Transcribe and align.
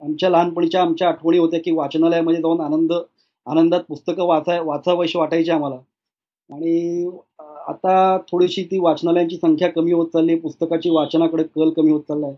आमच्या 0.00 0.28
लहानपणीच्या 0.30 0.82
आमच्या 0.82 1.08
आठवणी 1.08 1.38
होत्या 1.38 1.60
की 1.64 1.70
वाचनालयामध्ये 1.72 2.40
जाऊन 2.42 2.60
आनंद 2.60 2.92
आनंदात 3.46 3.80
पुस्तकं 3.88 4.26
वाचाय 4.26 4.60
वाचावशी 4.64 5.18
वाटायची 5.18 5.50
आम्हाला. 5.50 5.76
आणि 6.50 7.10
आता 7.68 8.16
थोडीशी 8.30 8.62
ती 8.70 8.78
वाचनालयांची 8.80 9.36
संख्या 9.36 9.68
कमी 9.72 9.92
होत 9.92 10.06
चालली 10.12 10.34
पुस्तकाची 10.40 10.90
वाचनाकडे 10.90 11.42
कल 11.54 11.70
कमी 11.70 11.90
होत 11.92 12.02
चालला 12.08 12.26
आहे. 12.26 12.36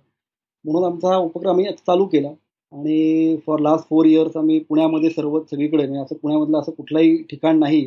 म्हणून 0.64 0.84
आमचा 0.84 1.08
हा 1.08 1.16
उपक्रम 1.18 1.50
आम्ही 1.50 1.66
चालू 1.86 2.04
केला. 2.06 2.28
आणि 2.72 3.36
फॉर 3.46 3.58
लास्ट 3.60 3.88
फोर 3.88 4.06
इयर्स 4.06 4.36
आम्ही 4.36 4.58
पुण्यामध्ये 4.60 5.10
सर्व 5.10 5.38
सगळीकडे 5.40 5.76
म्हणजे 5.78 6.00
असं 6.02 6.16
पुण्यामधलं 6.22 6.58
असं 6.58 6.72
कुठलंही 6.72 7.16
ठिकाण 7.30 7.58
नाही 7.58 7.80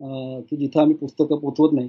की 0.00 0.56
जिथं 0.56 0.80
आम्ही 0.80 0.96
पुस्तकं 0.96 1.38
पोचवत 1.40 1.72
नाही. 1.72 1.88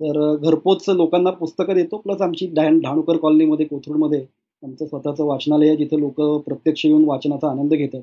तर 0.00 0.34
घरपोच 0.36 0.88
लोकांना 0.90 1.30
पुस्तकं 1.32 1.74
देतो. 1.74 1.96
प्लस 1.98 2.20
आमची 2.22 2.46
डॅन 2.54 2.78
ढाणूकर 2.80 3.16
कॉलनीमध्ये 3.18 3.66
कोथरूडमध्ये 3.66 4.24
आमचं 4.62 4.86
स्वतःचं 4.86 5.24
वाचनालय 5.24 5.68
आहे 5.68 6.00
लोक 6.00 6.20
प्रत्यक्ष 6.44 6.84
येऊन 6.86 7.04
वाचनाचा 7.04 7.48
आनंद 7.50 7.74
घेतात. 7.74 8.00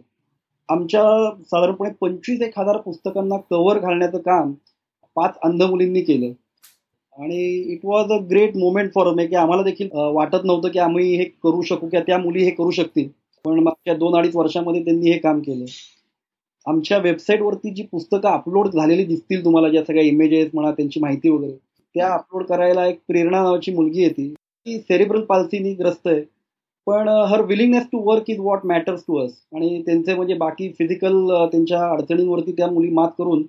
आमच्या 0.69 1.01
साधारणपणे 1.41 1.89
पंचवीस 2.01 2.41
एक 2.41 2.59
हजार 2.59 2.77
पुस्तकांना 2.77 3.37
कव्हर 3.49 3.79
घालण्याचं 3.79 4.17
काम 4.17 4.53
पाच 5.15 5.37
अंध 5.43 5.63
मुलींनी 5.63 6.01
केलं. 6.01 6.31
आणि 7.17 7.37
it 7.73 7.79
was 7.83 8.11
a 8.11 8.17
great 8.29 8.57
moment 8.57 8.91
for 8.93 9.13
me 9.13 9.25
की 9.27 9.35
आम्हाला 9.35 9.63
देखील 9.63 9.89
वाटत 9.93 10.45
नव्हतं 10.45 10.69
की 10.69 10.79
आम्ही 10.79 11.15
हे 11.15 11.23
करू 11.43 11.61
शकू 11.61 11.87
किंवा 11.87 12.03
त्या 12.07 12.17
मुली 12.17 12.43
हे 12.43 12.51
करू 12.51 12.71
शकतील. 12.71 13.07
पण 13.45 13.59
मागच्या 13.59 13.93
दोन 13.93 14.15
अडीच 14.15 14.35
वर्षामध्ये 14.35 14.83
त्यांनी 14.83 15.11
हे 15.11 15.17
काम 15.17 15.39
केलं. 15.39 15.65
आमच्या 16.67 16.97
वेबसाईटवरती 16.97 17.73
जी 17.73 17.83
पुस्तकं 17.83 18.29
अपलोड 18.29 18.67
झालेली 18.67 19.05
दिसतील 19.05 19.43
तुम्हाला 19.45 19.69
ज्या 19.69 19.83
सगळ्या 19.83 20.03
इमेजेस 20.03 20.49
म्हणा 20.53 20.71
त्यांची 20.71 20.99
माहिती 20.99 21.29
वगैरे 21.29 21.53
त्या 21.95 22.13
अपलोड 22.13 22.43
करायला 22.43 22.85
एक 22.87 22.99
प्रेरणा 23.07 23.41
नावाची 23.41 23.71
मुलगी 23.71 24.01
येते. 24.01 24.33
ती 24.33 24.77
सेरिब्रल 24.79 25.21
पाल्सीनी 25.21 25.73
ग्रस्त 25.73 26.07
आहे. 26.07 26.21
पण 26.89 27.07
her 27.29 27.41
willingness 27.45 27.83
to 27.91 27.99
work 28.03 28.29
is 28.29 28.39
what 28.39 28.65
matters 28.65 29.01
to 29.07 29.17
us 29.25 29.31
आणि 29.55 29.81
त्यांचे 29.85 30.13
म्हणजे 30.15 30.33
बाकी 30.33 30.71
फिजिकल 30.77 31.27
त्यांच्या 31.51 31.81
अडचणींवरती 31.89 32.51
त्या 32.51 32.67
मुली 32.67 32.89
मात 32.89 33.09
करून 33.17 33.43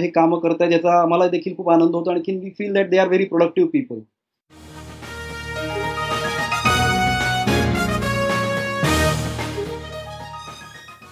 हे 0.00 0.08
कामं 0.10 0.38
करतायत 0.38 0.72
याचा 0.72 1.00
आम्हाला 1.02 1.28
देखील 1.28 1.56
खूप 1.56 1.70
आनंद 1.70 1.94
होतो. 1.94 2.10
आणखी 2.10 2.36
we 2.38 2.50
feel 2.58 2.72
that 2.74 2.90
they 2.90 2.98
are 2.98 3.08
very 3.08 3.24
productive 3.24 3.70
people 3.72 4.00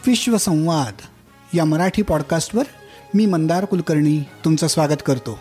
Vishwasamvad 0.07 1.03
या 1.57 1.64
मराठी 1.64 2.03
पॉडकास्टवर 2.03 2.64
मी 3.14 3.27
मंदार 3.27 3.64
कुलकर्णी 3.64 4.19
तुमचं 4.45 4.67
स्वागत 4.67 5.03
करतो. 5.07 5.39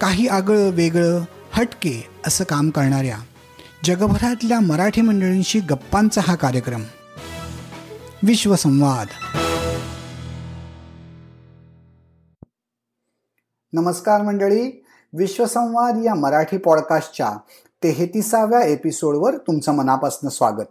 काही 0.00 0.26
आगळं 0.28 0.70
वेगळं 0.74 1.20
हटके 1.52 2.00
असं 2.26 2.44
काम 2.44 2.70
करणाऱ्या 2.70 3.16
जगभरातल्या 3.84 4.60
मराठी 4.60 5.00
मंडळींशी 5.00 5.60
गप्पांचा 5.60 6.20
हा 6.24 6.34
कार्यक्रम. 6.34 6.82
विश्वसंवाद. 8.22 9.06
नमस्कार 13.72 14.22
मंडळी. 14.22 14.84
विश्वसंवाद 15.18 16.02
या 16.04 16.14
मराठी 16.14 16.56
पॉडकास्टच्या 16.56 17.32
तेहतीसाव्या 17.82 18.60
एपिसोडवर 18.60 19.36
तुमचं 19.36 19.72
मनापासून 19.72 20.28
स्वागत. 20.28 20.66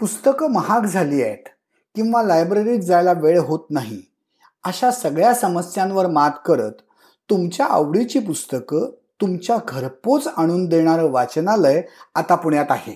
पुस्तकं 0.00 0.52
महाग 0.52 0.80
झाली 0.80 1.22
आहेत 1.22 1.48
किंवा 1.94 2.22
लायब्ररीत 2.22 2.80
जायला 2.80 3.12
वेळ 3.12 3.40
होत 3.40 3.60
नाही 3.70 4.02
अशा 4.64 4.90
सगळ्या 4.90 5.34
समस्यांवर 5.34 6.06
मात 6.06 6.30
करत 6.46 6.72
तुमच्या 7.30 7.66
आवडीची 7.66 8.18
पुस्तकं 8.18 9.01
तुमच्या 9.22 9.56
घरपोच 9.68 10.26
आणून 10.36 10.66
देणारं 10.66 11.10
वाचनालय 11.10 11.82
आता 12.14 12.34
पुण्यात 12.34 12.70
आहे. 12.70 12.94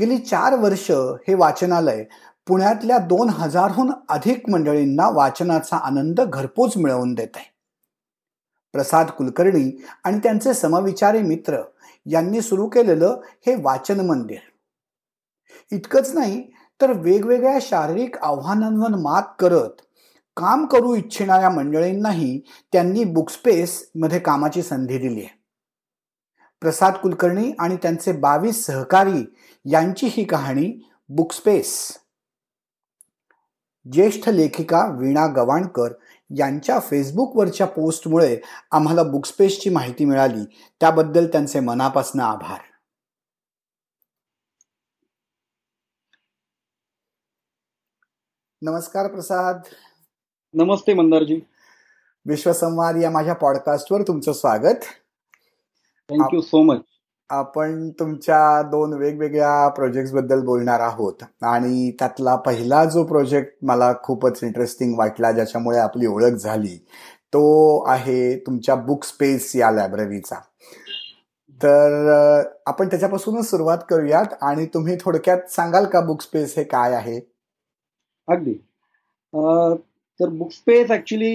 गेली 0.00 0.18
चार 0.18 0.54
वर्ष 0.54 0.90
हे 1.28 1.34
वाचनालय 1.34 2.04
पुण्यातल्या 2.46 2.98
दोन 2.98 3.30
हजारहून 3.30 3.90
अधिक 4.08 4.48
मंडळींना 4.50 5.08
वाचनाचा 5.08 5.76
आनंद 5.76 6.20
घरपोच 6.20 6.76
मिळवून 6.76 7.14
देत 7.14 7.36
आहे 7.36 7.54
प्रसाद 8.74 9.10
कुलकर्णी 9.10 9.82
आणि 10.04 10.18
त्यांचे 10.18 10.54
समविचारी 10.54 11.22
मित्र 11.22 11.62
यांनी 12.06 12.40
सुरू 12.40 12.68
केलेलं 12.68 13.20
हे 13.46 13.54
वाचन 13.62 14.06
मंदिर. 14.06 14.38
इतकंच 15.72 16.14
नाही 16.14 16.42
तर 16.80 16.92
वेगवेगळ्या 16.92 17.58
शारीरिक 17.62 18.16
आव्हानांवर 18.16 18.88
मात 18.88 19.22
करत 19.38 19.80
काम 20.36 20.66
करू 20.66 20.94
इच्छिणाऱ्या 20.94 21.50
मंडळींनाही 21.50 22.40
त्यांनी 22.72 23.04
बुकस्पेसमध्ये 23.04 24.18
कामाची 24.18 24.62
संधी 24.62 24.98
दिली 24.98 25.20
आहे. 25.20 25.38
प्रसाद 26.60 26.94
कुलकर्णी 26.94 27.52
आणि 27.58 27.76
त्यांचे 27.76 28.12
बावीस 28.12 28.64
सहकारी 28.66 29.22
यांची 29.64 30.06
ही 30.06 30.24
कहाणी 30.24 30.88
बुकस्पेस 31.08 31.98
ज्येष्ठ 33.92 34.28
लेखिका 34.28 34.86
वीणा 34.98 35.26
गवाणकर 35.26 35.92
यांच्या 36.38 36.78
फेसबुकवरच्या 36.80 37.66
पोस्टमुळे 37.66 38.40
आम्हाला 38.70 39.02
बुकस्पेसची 39.02 39.70
माहिती 39.70 40.04
मिळाली. 40.04 40.44
त्याबद्दल 40.80 41.26
त्यांचे 41.26 41.60
मनापासून 41.60 42.20
आभार. 42.20 42.60
नमस्कार 48.62 49.06
प्रसाद. 49.06 49.60
नमस्ते 50.54 50.94
मंदारजी. 50.94 51.34
विश्वसंवाद 52.26 52.96
या 52.96 53.10
माझ्या 53.10 53.34
पॉडकास्टवर 53.34 54.02
तुमचं 54.02 54.32
स्वागत. 54.32 54.84
थँक्यू 56.08 56.40
सो 56.40 56.62
मच 56.62 56.80
आपण 57.30 57.88
तुमच्या 57.90 58.62
दोन 58.62 58.92
वेगवेगळ्या 58.92 59.68
प्रोजेक्टबद्दल 59.68 60.44
बोलणार 60.44 60.80
आहोत. 60.80 61.22
आणि 61.42 61.90
त्यातला 61.90 62.36
पहिला 62.36 62.84
जो 62.84 63.04
प्रोजेक्ट 63.04 63.52
मला 63.62 63.92
खूपच 64.02 64.40
इंटरेस्टिंग 64.42 64.98
वाटला 64.98 65.32
ज्याच्यामुळे 65.32 65.78
आपली 65.78 66.06
ओळख 66.06 66.36
झाली 66.36 66.76
तो 67.32 67.44
आहे 67.90 68.38
तुमच्या 68.38 68.74
बुक 68.74 69.04
स्पेस 69.04 69.54
या 69.56 69.70
लायब्ररीचा 69.70 70.40
तर 71.60 72.42
आपण 72.66 72.88
त्याच्यापासूनच 72.88 73.50
सुरुवात 73.50 73.78
करूयात. 73.90 74.34
आणि 74.42 74.66
तुम्ही 74.66 74.96
थोडक्यात 75.00 75.50
सांगाल 75.50 75.86
का 75.86 76.00
बुक 76.00 76.22
स्पेस 76.22 76.54
हे 76.56 76.64
काय 76.64 76.92
आहे? 76.92 77.20
अगदी. 78.28 78.54
तर 80.20 80.28
बुक 80.30 80.50
स्पेस 80.52 80.90
ऍक्च्युली 80.90 81.32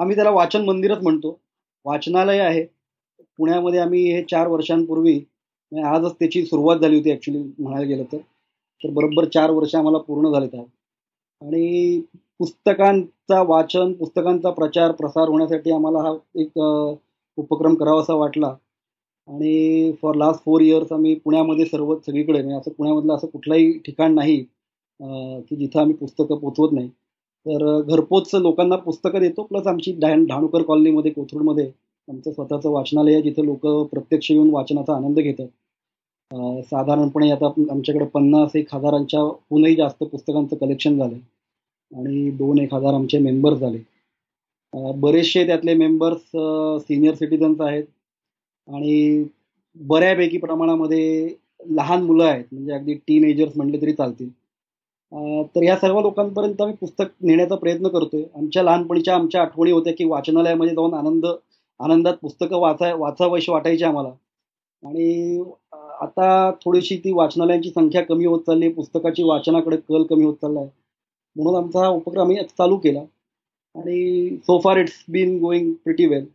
आम्ही 0.00 0.16
त्याला 0.16 0.30
वाचन 0.30 0.64
मंदिरच 0.64 1.02
म्हणतो. 1.02 1.38
वाचनालय 1.86 2.38
आहे. 2.40 2.64
पुण्यामध्ये 3.38 3.80
आम्ही 3.80 4.00
हे 4.12 4.22
चार 4.30 4.48
वर्षांपूर्वी 4.48 5.14
म्हणजे 5.72 5.88
आजच 5.88 6.14
त्याची 6.18 6.44
सुरुवात 6.46 6.76
झाली 6.78 6.96
होती 6.96 7.12
ऍक्च्युली 7.12 7.42
म्हणायला 7.58 7.86
गेलं 7.86 8.04
तर. 8.12 8.18
तर 8.80 8.90
बरोबर 8.94 9.24
चार 9.34 9.50
वर्ष 9.50 9.74
आम्हाला 9.74 9.98
पूर्ण 9.98 10.30
झाले 10.32 10.46
आहेत 10.46 10.66
आणि 11.42 12.00
पुस्तकांचा 12.40 13.40
वाचन 13.48 13.92
पुस्तकांचा 13.92 14.50
प्रचार 14.50 14.92
प्रसार 14.92 15.28
होण्यासाठी 15.28 15.70
आम्हाला 15.72 15.98
हा 16.00 16.14
एक 16.40 16.58
उपक्रम 17.38 17.74
करावासा 17.74 18.14
वाटला. 18.14 18.54
आणि 19.28 19.92
फॉर 20.02 20.14
लास्ट 20.14 20.44
फोर 20.44 20.60
इयर्स 20.62 20.92
आम्ही 20.92 21.14
पुण्यामध्ये 21.24 21.64
सर्व 21.66 21.94
सगळीकडे 21.96 22.42
म्हणजे 22.42 22.56
असं 22.56 22.70
पुण्यामधलं 22.72 23.14
असं 23.14 23.26
कुठलंही 23.28 23.72
ठिकाण 23.86 24.14
नाही 24.14 24.36
की 24.40 25.56
जिथं 25.56 25.80
आम्ही 25.80 25.94
पुस्तकं 25.96 26.38
पोचवत 26.38 26.72
नाही. 26.72 26.88
तर 27.48 27.64
घरपोच 27.82 28.34
लोकांना 28.36 28.76
पुस्तकं 28.78 29.20
देतो. 29.20 29.42
प्लस 29.42 29.66
आमची 29.66 29.92
डॅन 30.00 30.24
ढाणूकर 30.26 30.62
कॉलनीमध्ये 30.62 31.10
कोथरूडमध्ये 31.12 31.70
आमचं 32.08 32.32
स्वतःचं 32.32 32.70
वाचनालय 32.70 33.12
आहे 33.12 33.22
जिथे 33.22 33.44
लोक 33.46 33.66
प्रत्यक्ष 33.90 34.30
येऊन 34.30 34.50
वाचनाचा 34.50 34.94
आनंद 34.96 35.18
घेतात. 35.18 35.46
साधारणपणे 36.64 37.30
आता 37.30 37.46
आमच्याकडे 37.70 38.04
पन्नास 38.04 38.56
एक 38.56 38.74
हजारांच्या 38.74 39.20
हूनही 39.20 39.74
जास्त 39.76 40.02
पुस्तकांचं 40.04 40.56
कलेक्शन 40.56 40.98
झालं 40.98 41.16
आणि 41.92 42.30
दोन 42.38 42.58
एक 42.58 42.74
हजार 42.74 42.94
आमचे 42.94 43.18
मेंबर्स 43.18 43.58
झाले. 43.60 43.78
बरेचसे 45.00 45.46
त्यातले 45.46 45.74
मेंबर्स 45.74 46.20
सिनियर 46.82 47.14
सिटीजन्स 47.14 47.60
आहेत. 47.60 47.84
आणि 48.68 49.24
बऱ्यापैकी 49.76 50.38
प्रमाणामध्ये 50.38 51.28
लहान 51.70 52.02
मुलं 52.02 52.24
आहेत. 52.24 52.44
म्हणजे 52.52 52.72
अगदी 52.72 52.94
टीन 53.06 53.24
एजर्स 53.24 53.56
म्हटले 53.56 53.80
तरी 53.82 53.92
चालतील. 53.92 54.28
तर 55.12 55.62
या 55.62 55.76
सर्व 55.76 56.00
लोकांपर्यंत 56.00 56.60
आम्ही 56.62 56.74
पुस्तक 56.76 57.12
नेण्याचा 57.22 57.56
प्रयत्न 57.56 57.88
करतोय. 57.88 58.22
आमच्या 58.36 58.62
लहानपणीच्या 58.62 59.14
आमच्या 59.14 59.42
आठवणी 59.42 59.70
होत्या 59.72 59.92
की 59.98 60.04
वाचनालयामध्ये 60.04 60.74
जाऊन 60.74 60.94
आनंद 60.94 61.26
आनंदात 61.80 62.14
पुस्तकं 62.22 62.58
वाचाय 62.60 62.92
वाचावशी 62.94 63.50
वाटायची 63.52 63.84
आम्हाला. 63.84 64.08
आणि 64.82 65.42
आता 66.00 66.50
थोडीशी 66.64 66.96
ती 67.04 67.12
वाचनालयांची 67.12 67.70
संख्या 67.70 68.02
कमी 68.04 68.26
होत 68.26 68.40
चालली 68.46 68.68
पुस्तकाची 68.72 69.22
वाचनाकडे 69.22 69.76
कल 69.88 70.02
कमी 70.10 70.24
होत 70.24 70.34
चालला 70.34 70.60
आहे. 70.60 70.70
म्हणून 71.36 71.56
आमचा 71.56 71.80
हा 71.80 71.88
उपक्रम 71.88 72.22
आम्ही 72.22 72.36
चालू 72.58 72.76
केला. 72.76 73.00
आणि 73.74 74.36
so 74.42 74.58
far 74.60 74.76
it's 74.76 75.04
been 75.08 75.38
going 75.40 75.72
pretty 75.84 76.06
well 76.06 76.26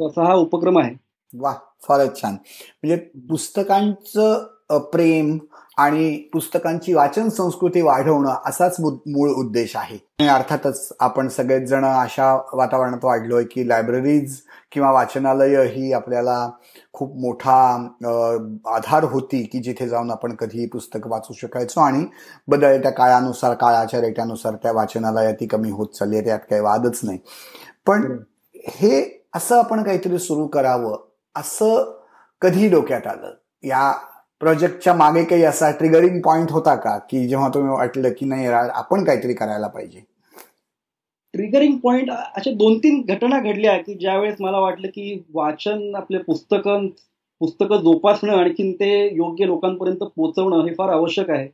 असा 0.00 0.24
हा 0.24 0.34
उपक्रम 0.34 0.78
आहे. 0.78 0.94
वा 1.34 1.52
फारच 1.82 2.20
छान. 2.20 2.32
म्हणजे 2.32 2.96
पुस्तकांचं 3.28 4.44
प्रेम 4.70 5.38
आणि 5.78 6.16
पुस्तकांची 6.32 6.92
वाचन 6.94 7.28
संस्कृती 7.28 7.80
वाढवणं 7.80 8.34
असाच 8.46 8.76
मूळ 8.80 9.30
उद्देश 9.30 9.76
आहे. 9.76 10.28
अर्थातच 10.28 10.92
आपण 11.00 11.28
सगळेच 11.28 11.68
जण 11.68 11.84
अशा 11.84 12.40
वातावरणात 12.52 13.04
वाढलोय 13.04 13.44
की 13.44 13.68
लायब्ररीज 13.68 14.36
किंवा 14.72 14.90
वाचनालय 14.90 15.66
ही 15.66 15.92
आपल्याला 15.92 16.50
खूप 16.92 17.16
मोठा 17.16 17.58
आधार 18.66 19.04
होती 19.04 19.42
की 19.42 19.58
जिथे 19.58 19.88
जाऊन 19.88 20.10
आपण 20.10 20.34
कधीही 20.34 20.66
पुस्तक 20.66 21.06
वाचू 21.06 21.32
शकायचो 21.32 21.80
आणि 21.80 22.04
बदलत्या 22.48 22.90
काळानुसार 22.90 23.54
काळाच्या 23.54 24.00
रेट्यानुसार 24.00 24.54
त्या 24.54 24.72
वाचनालयात 24.72 25.46
कमी 25.50 25.70
होत 25.70 25.86
चालली 25.86 26.16
आहे 26.16 26.24
त्यात 26.24 26.38
काही 26.38 26.60
वादच 26.60 27.00
नाही. 27.02 27.18
पण 27.86 28.18
हे 28.56 29.26
असं 29.36 29.58
आपण 29.58 29.82
काहीतरी 29.82 30.18
सुरू 30.18 30.46
करावं 30.46 30.98
असं 31.34 31.98
कधी 32.40 32.68
डोक्यात 32.68 33.06
आलं? 33.06 33.30
या 33.62 33.92
प्रोजेक्टच्या 34.40 34.92
मागे 34.94 35.22
काही 35.24 35.42
असा 35.44 35.70
ट्रिगरिंग 35.70 36.20
पॉइंट 36.20 36.50
होता 36.50 36.74
का? 36.74 36.96
की 37.10 37.26
जेव्हा 37.28 37.48
तुम्ही 37.48 37.72
वाटलं 37.72 38.10
की 38.18 38.26
नाही 38.26 38.46
आपण 38.46 39.04
काहीतरी 39.04 39.34
करायला 39.34 39.66
पाहिजे. 39.66 40.00
ट्रिगरिंग 41.34 41.76
पॉइंट 41.76 42.10
अशा 42.10 42.50
दोन 42.50 42.78
तीन 42.78 43.00
घटना 43.08 43.38
घडल्या 43.40 43.76
की 43.78 43.94
ज्यावेळेस 43.94 44.36
मला 44.40 44.58
वाटलं 44.58 44.88
की 44.88 45.22
वाचन 45.34 45.94
आपले 45.96 46.18
पुस्तकं 46.18 46.86
पुस्तकं 47.40 47.80
जोपासणं 47.82 48.32
आणखीन 48.32 48.72
ते 48.72 48.90
योग्य 49.16 49.46
लोकांपर्यंत 49.46 49.96
पोहोचवणं 49.96 50.64
हे 50.66 50.74
फार 50.74 50.88
आवश्यक 50.88 51.30
आहे. 51.30 51.48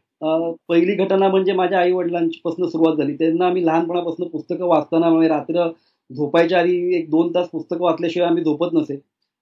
पहिली 0.68 0.94
घटना 1.04 1.28
म्हणजे 1.28 1.52
माझ्या 1.52 1.78
आई 1.78 1.92
वडिलांची 1.92 2.40
पासून 2.44 2.68
सुरुवात 2.68 2.96
झाली. 2.96 3.14
त्यांना 3.14 3.46
आम्ही 3.46 3.64
लहानपणापासून 3.66 4.28
पुस्तकं 4.28 4.66
वाचताना 4.66 5.08
म्हणजे 5.10 5.28
रात्र 5.28 5.68
झोपायच्या 6.10 6.58
आधी 6.60 6.96
एक 6.98 7.10
दोन 7.10 7.34
तास 7.34 7.48
पुस्तकं 7.48 7.80
वाचल्याशिवाय 7.80 8.28
आम्ही 8.28 8.44
झोपत 8.44 8.74
नसे. 8.74 9.00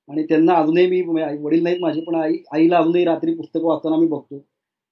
आणि 0.08 0.22
त्यांना 0.24 0.54
अजूनही 0.54 0.86
मी 0.86 1.02
म्हणजे 1.02 1.42
वडील 1.42 1.62
नाहीत 1.62 1.80
माझे 1.80 2.00
पण 2.00 2.14
आई 2.14 2.36
आईला 2.52 2.78
अजूनही 2.78 3.04
रात्री 3.04 3.34
पुस्तकं 3.34 3.66
वाचताना 3.66 3.96
मी 3.96 4.06
बघतो. 4.06 4.38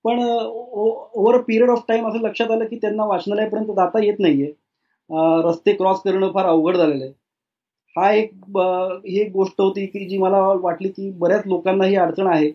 पण 0.05 0.21
over 0.23 1.37
a 1.37 1.41
period 1.47 1.71
of 1.71 1.83
time 1.89 2.07
असं 2.09 2.21
लक्षात 2.27 2.51
आलं 2.51 2.65
की 2.67 2.77
त्यांना 2.77 3.05
वाचनालयापर्यंत 3.07 3.71
जाता 3.77 4.05
येत 4.05 4.21
नाहीये. 4.21 4.53
रस्ते 5.47 5.73
क्रॉस 5.73 6.01
करणं 6.03 6.31
फार 6.35 6.47
अवघड 6.47 6.77
झालेलं 6.77 7.05
आहे. 7.05 7.13
हा 7.97 8.11
एक 8.13 8.33
ही 9.07 9.19
एक 9.21 9.31
गोष्ट 9.33 9.61
होती 9.61 9.87
की 9.87 10.05
जी 10.09 10.19
मला 10.19 10.41
वाटली 10.63 10.89
की 10.89 11.11
बऱ्याच 11.19 11.47
लोकांना 11.47 11.85
ही 11.85 11.97
अडचण 11.97 12.27
आहे. 12.27 12.51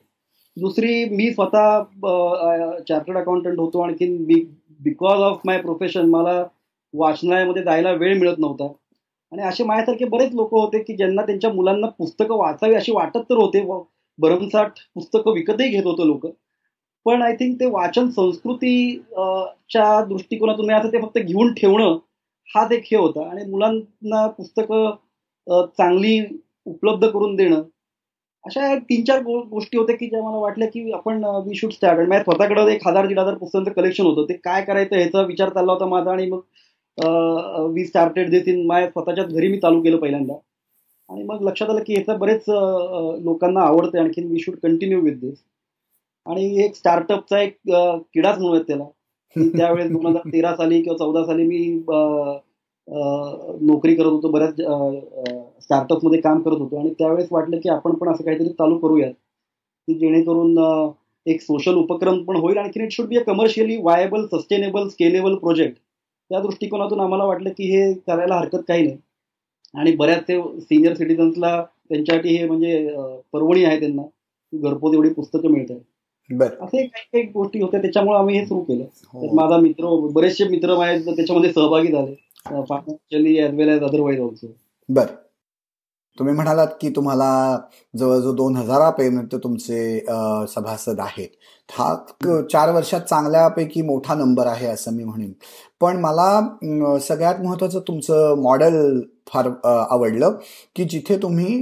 दुसरी 0.58 1.04
मी 1.10 1.30
स्वतः 1.32 1.82
चार्टर्ड 2.88 3.18
अकाउंटंट 3.18 3.60
होतो 3.60 3.82
आणखीन 3.82 4.24
बिकॉज 4.80 5.20
ऑफ 5.22 5.40
माय 5.46 5.58
प्रोफेशन 5.62 6.10
मला 6.10 6.44
वाचनालयामध्ये 6.94 7.64
जायला 7.64 7.92
वेळ 7.94 8.18
मिळत 8.20 8.40
नव्हता. 8.40 8.68
आणि 9.34 9.42
असे 9.44 9.64
माझ्यासारखे 9.64 10.06
बरेच 10.06 10.34
लोक 10.36 10.52
होते 10.54 10.80
की 10.84 10.96
ज्यांना 10.98 11.22
त्यांच्या 11.26 11.52
मुलांना 11.54 11.88
पुस्तकं 11.98 12.36
वाचावी 12.38 12.76
अशी 12.76 12.92
वाटत 12.92 13.20
तर 13.30 13.36
होते. 13.38 13.62
भरमसाठ 14.20 14.80
पुस्तकं 14.96 15.34
विकतही 15.34 15.70
घेत 15.70 15.86
होते 15.86 16.08
लोक. 16.08 16.26
पण 17.06 17.22
आय 17.22 17.34
थिंक 17.36 17.60
ते 17.60 17.66
वाचन 17.72 18.10
संस्कृतीच्या 18.10 19.86
दृष्टिकोनातून 20.10 20.72
असं 20.74 20.92
ते 20.94 21.02
फक्त 21.02 21.18
घेऊन 21.20 21.54
ठेवणं 21.54 21.98
हाच 22.50 22.72
एक 22.72 22.84
हे 22.92 22.98
होता. 22.98 23.30
आणि 23.30 23.46
मुलांना 23.52 24.26
पुस्तकं 24.38 24.92
चांगली 25.78 26.20
उपलब्ध 26.66 27.08
करून 27.08 27.36
देणं. 27.36 27.62
अशा 28.46 28.76
तीन 28.90 29.04
चार 29.06 29.22
गोष्टी 29.24 29.78
होत्या 29.78 29.96
की 29.98 30.08
ज्या 30.10 30.22
मला 30.24 30.38
वाटल्या 30.38 30.68
की 30.70 30.92
आपण 30.94 31.24
वी 31.46 31.56
शूड 31.56 31.72
स्टार्ट 31.74 32.00
माझ्या 32.00 32.24
स्वतःकडे 32.24 32.72
एक 32.74 32.88
हजार 32.88 33.08
दीड 33.08 33.20
हजार 33.20 33.34
पुस्तकांचं 33.36 33.72
कलेक्शन 33.82 34.06
होतं. 34.06 34.24
ते 34.30 34.34
काय 34.44 34.62
करायचं 34.66 34.96
ह्याचा 34.96 35.22
विचार 35.28 35.50
चालला 35.50 35.72
होता 35.74 35.86
माझा 35.88 36.12
आणि 36.12 36.26
मग 36.30 36.40
वी 36.98 37.86
स्टार्टेड 37.86 38.30
दिस 38.30 38.48
इन 38.48 38.68
स्वतःच्याच 38.88 39.34
घरी 39.34 39.48
मी 39.48 39.58
चालू 39.60 39.82
केलं 39.84 39.98
पहिल्यांदा. 39.98 40.34
आणि 41.10 41.24
मग 41.24 41.42
लक्षात 41.48 41.70
आलं 41.70 41.84
की 41.88 41.94
याचं 41.94 42.20
बरेच 42.20 42.44
लोकांना 43.24 43.62
आवडते 43.62 44.00
आणखीन 44.00 44.28
we 44.32 44.40
should 44.40 44.56
continue 44.64 45.00
with 45.02 45.16
this 45.22 45.38
आणि 46.26 46.46
एक 46.66 46.76
स्टार्टअपचा 46.76 47.42
एक 47.42 47.56
किडाच 47.66 48.38
म्हणूयात 48.40 48.64
त्याला. 48.68 48.84
त्यावेळेस 49.36 49.90
दोन 49.92 50.06
हजार 50.06 50.28
तेरा 50.34 50.56
साली 50.56 50.82
किंवा 50.82 50.98
चौदा 50.98 51.24
साली 51.26 51.44
मी 51.48 51.60
नोकरी 53.68 53.96
करत 53.96 54.06
होतो. 54.06 54.30
बऱ्याच 54.32 54.56
स्टार्टअपमध्ये 55.64 56.20
काम 56.22 56.42
करत 56.42 56.58
होतो. 56.60 56.80
आणि 56.80 56.90
त्यावेळेस 57.00 57.28
वाटलं 57.32 57.60
की 57.64 57.70
आपण 57.70 57.94
पण 57.96 58.12
असं 58.14 58.24
काहीतरी 58.24 58.50
चालू 58.50 58.78
करूयात. 58.80 59.14
की 59.88 59.94
जेणेकरून 60.00 60.58
एक 61.26 61.42
सोशल 61.42 61.76
उपक्रम 61.78 62.22
पण 62.24 62.36
होईल. 62.36 62.58
आणखी 62.58 62.84
it 62.84 62.92
should 62.92 63.08
be 63.08 63.18
a 63.18 63.24
commercially 63.28 63.78
viable 63.84 64.26
sustainable 64.34 64.88
scalable 64.88 65.36
project 65.36 65.78
त्या 66.34 66.42
दृष्टिकोनातून 66.42 67.00
आम्हाला 67.00 67.24
वाटलं 67.24 67.50
की 67.50 67.64
हे 67.72 67.94
करायला 68.08 68.36
हरकत 68.36 68.62
काही 68.68 68.84
नाही. 68.84 68.98
आणि 69.74 69.92
बऱ्याचसे 69.96 70.38
सिनियर 70.62 70.94
सिटीजन्सला 70.94 71.62
त्यांच्यासाठी 71.90 72.36
हे 72.38 72.48
म्हणजे 72.48 72.96
परवणी 73.34 73.64
आहे 73.64 73.80
त्यांना. 73.80 74.02
घरपोच 74.54 74.94
एवढी 74.94 75.10
पुस्तकं 75.10 75.52
मिळत 75.52 75.72
आहेत 75.72 76.42
असे 76.42 76.78
काही 76.78 77.06
काही 77.14 77.24
गोष्टी 77.24 77.62
होत्या. 77.62 77.82
त्याच्यामुळे 77.82 78.18
आम्ही 78.18 78.38
हे 78.40 78.46
सुरू 78.46 78.60
केलं. 78.60 78.84
हो. 79.14 79.34
माझा 79.36 79.58
मित्र 79.58 79.96
बरेचसे 80.14 80.48
मित्र 80.48 80.78
आहेत 80.78 81.06
त्याच्यामध्ये 81.06 81.52
सहभागी 81.52 81.92
झाले. 81.92 82.14
Financially 82.46 83.40
as 83.44 83.54
well 83.56 83.70
as 83.70 83.84
otherwise 83.84 84.20
also 84.20 84.48
बर. 84.90 85.06
तुम्ही 86.18 86.34
म्हणालात 86.36 86.68
की 86.82 86.90
तुम्हाला 86.96 87.58
जवळजवळ 87.94 88.36
दोन 88.36 88.56
हजारापर्यंत 88.58 89.36
तुमचे 89.44 90.00
सभासद 90.50 91.00
आहेत. 91.00 91.30
हा 91.70 91.96
चार 92.52 92.72
वर्षात 92.74 93.02
चांगल्यापैकी 93.02 93.82
मोठा 93.82 94.16
नंबर 94.16 94.48
आहे 94.48 94.68
असं 94.68 94.94
मी 94.96 95.04
म्हणेन. 95.04 95.32
पण 95.82 95.98
मला 96.02 96.98
सगळ्यात 97.08 97.42
महत्वाचं 97.44 97.80
तुमचं 97.88 98.42
मॉडेल 98.42 99.02
फार 99.28 99.48
आवडलं 99.66 100.38
की 100.76 100.84
जिथे 100.90 101.18
तुम्ही 101.24 101.58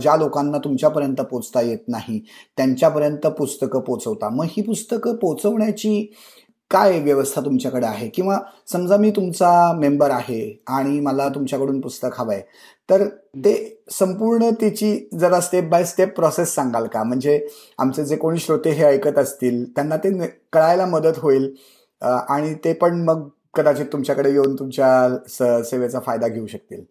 ज्या 0.00 0.16
लोकांना 0.16 0.58
तुमच्यापर्यंत 0.64 1.20
पोचता 1.30 1.60
येत 1.60 1.88
नाही 1.88 2.20
त्यांच्यापर्यंत 2.56 3.26
पुस्तकं 3.38 3.80
पोचवता. 3.80 4.28
मग 4.28 4.46
ही 4.50 4.62
पुस्तकं 4.62 5.16
पोचवण्याची 5.16 6.10
काय 6.70 6.98
व्यवस्था 7.00 7.40
तुमच्याकडे 7.44 7.86
आहे? 7.86 8.08
किंवा 8.08 8.38
समजा 8.68 8.96
मी 8.96 9.10
तुमचा 9.16 9.50
मेंबर 9.78 10.10
आहे 10.10 10.40
आणि 10.68 10.98
मला 11.00 11.28
तुमच्याकडून 11.34 11.80
पुस्तक 11.80 12.18
हवं 12.18 12.32
आहे 12.32 12.42
तर 12.88 13.06
ते 13.44 13.54
संपूर्ण 13.90 14.50
त्याची 14.60 15.08
जरा 15.20 15.40
स्टेप 15.40 15.68
बाय 15.70 15.84
स्टेप 15.84 16.14
प्रोसेस 16.16 16.54
सांगाल 16.54 16.86
का? 16.86 17.02
म्हणजे 17.04 17.40
आमचे 17.78 18.04
जे 18.04 18.16
कोणी 18.16 18.38
श्रोते 18.38 18.70
हे 18.70 18.84
ऐकत 18.84 19.18
असतील 19.18 19.64
त्यांना 19.76 19.96
ते 19.96 20.10
कळायला 20.52 20.86
मदत 20.86 21.18
होईल 21.22 21.52
आणि 22.02 22.54
ते 22.64 22.72
पण 22.72 23.02
मग 23.04 23.28
कदाचित 23.54 23.86
तुमच्याकडे 23.92 24.30
येऊन 24.32 24.54
तुमच्या 24.58 25.62
सेवेचा 25.64 26.00
फायदा 26.00 26.28
घेऊ 26.28 26.46
शकतील. 26.46 26.84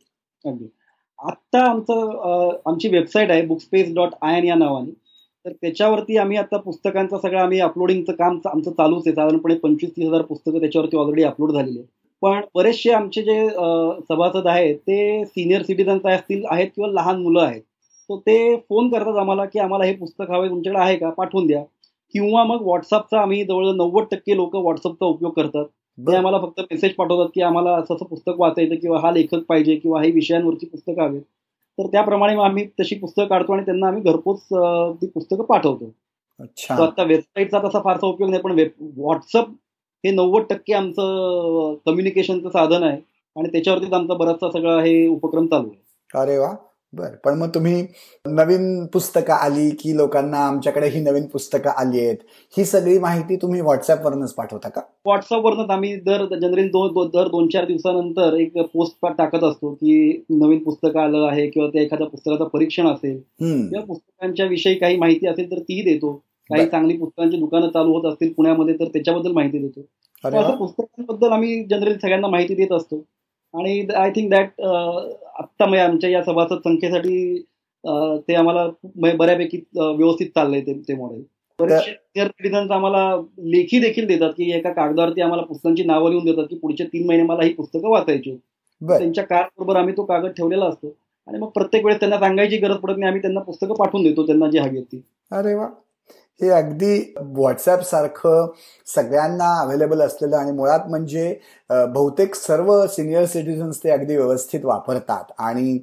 आता 1.19 1.59
आमचं 1.69 2.57
आमची 2.65 2.89
वेबसाईट 2.89 3.31
आहे 3.31 3.41
बुकस्पेस 3.45 3.93
डॉट 3.95 4.09
आय 4.21 4.37
एन 4.37 4.45
या 4.45 4.55
नावाने. 4.55 4.91
तर 5.47 5.51
त्याच्यावरती 5.53 6.15
आम्ही 6.17 6.37
आता 6.37 6.57
पुस्तकांचं 6.57 7.17
सगळं 7.17 7.39
आम्ही 7.39 7.59
अपलोडिंगचं 7.59 8.13
काम 8.13 8.39
आमचं 8.45 8.71
चालूच 8.71 9.03
आहे. 9.05 9.13
साधारणपणे 9.15 9.55
पंचवीस 9.55 9.91
तीस 9.91 10.07
हजार 10.07 10.21
पुस्तकं 10.21 10.59
त्याच्यावरती 10.59 10.97
ऑलरेडी 10.97 11.23
अपलोड 11.23 11.51
झालेली 11.51 11.77
आहे 11.79 11.87
पण 12.21 12.41
बरेचसे 12.55 12.91
आमचे 12.91 13.21
जे 13.23 13.47
सभासद 14.09 14.47
आहेत 14.47 14.75
ते 14.79 15.25
सिनियर 15.25 15.61
सिटीजन्स 15.63 16.05
असतील 16.07 16.43
आहेत 16.51 16.67
किंवा 16.75 16.89
लहान 16.91 17.21
मुलं 17.21 17.41
आहेत. 17.41 17.61
तर 18.09 18.17
ते 18.19 18.55
फोन 18.69 18.89
करतात 18.91 19.17
आम्हाला 19.19 19.45
की 19.45 19.59
आम्हाला 19.59 19.85
हे 19.85 19.93
पुस्तक 19.95 20.31
हवे 20.31 20.49
तुमच्याकडे 20.49 20.81
आहे 20.81 20.95
का? 20.97 21.09
पाठवून 21.09 21.47
द्या. 21.47 21.63
किंवा 22.15 22.43
मग 22.43 22.61
व्हॉट्सअपचा 22.63 23.21
आम्ही 23.21 23.43
जवळजवळ 23.45 23.75
नव्वद 23.77 24.05
टक्के 24.11 24.35
लोक 24.35 24.55
व्हॉट्सअपचा 24.55 25.05
उपयोग 25.05 25.31
करतात. 25.35 25.65
ते 25.97 26.15
आम्हाला 26.15 26.37
फक्त 26.39 26.59
मेसेज 26.61 26.93
पाठवतात 26.95 27.29
की 27.35 27.41
आम्हाला 27.41 27.75
असं 27.77 27.95
असं 27.95 28.05
पुस्तक 28.05 28.39
वाचायचं 28.39 28.75
किंवा 28.75 28.99
हा 29.01 29.11
लेखक 29.11 29.43
पाहिजे 29.49 29.75
किंवा 29.75 30.01
हे 30.03 30.11
विषयांवरची 30.11 30.65
पुस्तकं 30.67 31.01
हवेत. 31.03 31.21
तर 31.77 31.87
त्याप्रमाणे 31.87 32.35
आम्ही 32.41 32.65
तशी 32.79 32.95
पुस्तकं 32.95 33.27
काढतो 33.27 33.53
आणि 33.53 33.65
त्यांना 33.65 33.87
आम्ही 33.87 34.01
घरपोच 34.03 34.41
ती 35.01 35.07
पुस्तकं 35.07 35.43
पाठवतो. 35.43 35.91
आता 36.83 37.03
वेबसाईटचा 37.03 37.59
तसा 37.59 37.79
फारसा 37.81 38.07
उपयोग 38.07 38.29
नाही 38.29 38.41
पण 38.41 38.59
व्हॉट्सअप 38.79 39.49
हे 40.03 40.11
नव्वद 40.11 40.43
टक्के 40.49 40.73
आमचं 40.73 41.73
कम्युनिकेशनचं 41.85 42.49
साधन 42.49 42.83
आहे 42.83 42.99
आणि 43.35 43.49
त्याच्यावरतीच 43.51 43.93
आमचा 43.93 44.13
बराचसा 44.13 44.49
सगळा 44.51 44.79
हे 44.81 45.07
उपक्रम 45.07 45.47
चालू 45.47 45.67
आहे. 45.67 46.21
अरे 46.21 46.37
वा. 46.37 46.53
बर. 46.93 47.15
पण 47.25 47.37
मग 47.37 47.49
तुम्ही 47.55 47.81
नवीन 48.25 48.85
पुस्तकं 48.85 49.33
आली 49.35 49.69
की 49.69 49.95
लोकांना 49.97 50.37
आमच्याकडे 50.47 50.87
ही 50.87 50.99
नवीन 51.01 51.25
पुस्तकं 51.25 51.69
आली 51.69 51.99
आहेत 51.99 52.17
ही 52.57 52.65
सगळी 52.65 52.97
माहिती 52.99 53.35
तुम्ही 53.35 53.61
व्हॉट्सअपवरनच 53.61 54.33
पाठवता 54.33 54.69
का? 54.69 54.81
व्हॉट्सअपवरनच 55.05 55.69
आम्ही 55.69 55.95
दर 55.95 56.25
जनरली 56.31 56.67
दोन 56.67 57.09
दर 57.13 57.27
दोन 57.27 57.47
चार 57.47 57.65
दिवसानंतर 57.65 58.33
एक 58.33 58.57
पोस्ट 58.73 59.05
टाकत 59.17 59.43
असतो 59.43 59.73
की 59.73 60.23
नवीन 60.29 60.63
पुस्तक 60.63 60.97
आलं 60.97 61.27
आहे 61.27 61.47
किंवा 61.49 61.69
त्या 61.69 61.81
एखाद्या 61.81 62.07
पुस्तकाचं 62.07 62.47
परीक्षण 62.47 62.87
असेल 62.87 63.17
किंवा 63.41 63.83
पुस्तकांच्या 63.85 64.45
विषयी 64.45 64.75
काही 64.75 64.97
माहिती 64.97 65.27
असेल 65.27 65.51
तर 65.51 65.59
तीही 65.59 65.81
देतो. 65.81 66.13
काही 66.49 66.65
चांगली 66.65 66.97
पुस्तकांची 66.97 67.37
दुकानं 67.37 67.69
चालू 67.69 67.93
होत 67.93 68.05
असतील 68.05 68.31
पुण्यामध्ये 68.33 68.73
तर 68.73 68.85
त्याच्याबद्दल 68.85 69.31
माहिती 69.31 69.57
देतो. 69.57 69.81
पुस्तकांबद्दल 70.57 71.31
आम्ही 71.31 71.63
जनरली 71.65 71.93
सगळ्यांना 71.93 72.27
माहिती 72.27 72.55
देत 72.55 72.71
असतो. 72.71 73.03
आणि 73.53 73.87
आय 73.95 74.09
थिंक 74.09 74.31
दॅट 74.31 74.61
आत्ता 74.61 75.65
म्हणजे 75.65 75.79
आमच्या 75.79 76.09
या 76.09 76.23
सभासद 76.23 76.53
संख्येसाठी 76.53 77.43
ते 78.27 78.35
आम्हाला 78.35 78.67
बऱ्यापैकी 78.95 79.57
व्यवस्थित 79.75 80.27
चाललंय 80.27 80.61
ते 80.61 80.95
मॉडेल 80.95 81.23
आम्हाला 82.71 83.21
लेखी 83.37 83.79
देखील 83.79 84.07
देतात 84.07 84.29
की 84.29 84.51
एका 84.51 84.71
कागदावरती 84.71 85.21
आम्हाला 85.21 85.43
पुस्तकांची 85.43 85.83
नावं 85.83 86.09
लिहून 86.09 86.25
देतात 86.25 86.43
की 86.49 86.55
पुढचे 86.55 86.83
तीन 86.83 87.07
महिने 87.07 87.23
मला 87.23 87.43
ही 87.43 87.53
पुस्तकं 87.53 87.89
वाचायची 87.89 88.35
त्यांच्या 88.81 89.23
कार्ड 89.23 89.47
बरोबर 89.57 89.75
आम्ही 89.75 89.93
तो 89.97 90.03
कागद 90.03 90.31
ठेवलेला 90.31 90.65
असतो. 90.65 90.95
आणि 91.27 91.39
मग 91.39 91.47
प्रत्येक 91.47 91.85
वेळेस 91.85 91.99
त्यांना 91.99 92.19
सांगायची 92.19 92.57
गरज 92.57 92.75
पडत 92.75 92.97
नाही 92.97 93.07
आम्ही 93.07 93.21
त्यांना 93.21 93.39
पुस्तकं 93.39 93.73
पाठवून 93.73 94.03
देतो 94.03 94.25
त्यांना 94.25 94.49
जी 94.49 94.57
हवी 94.57 94.81
ती. 94.81 95.01
अरे 95.31 95.53
वा. 95.53 95.67
हे 96.41 96.49
अगदी 96.49 96.97
व्हॉट्सअप 97.19 97.81
सारखं 97.83 98.47
सगळ्यांना 98.87 99.53
अवेलेबल 99.61 100.01
असलेलं 100.01 100.35
आणि 100.37 100.51
मुळात 100.51 100.87
म्हणजे 100.89 101.33
बहुतेक 101.69 102.35
सर्व 102.35 102.85
सिनियर 102.95 103.25
सिटीजन्स 103.25 103.83
ते 103.83 103.89
अगदी 103.91 104.15
व्यवस्थित 104.17 104.65
वापरतात. 104.65 105.23
आणि 105.39 105.77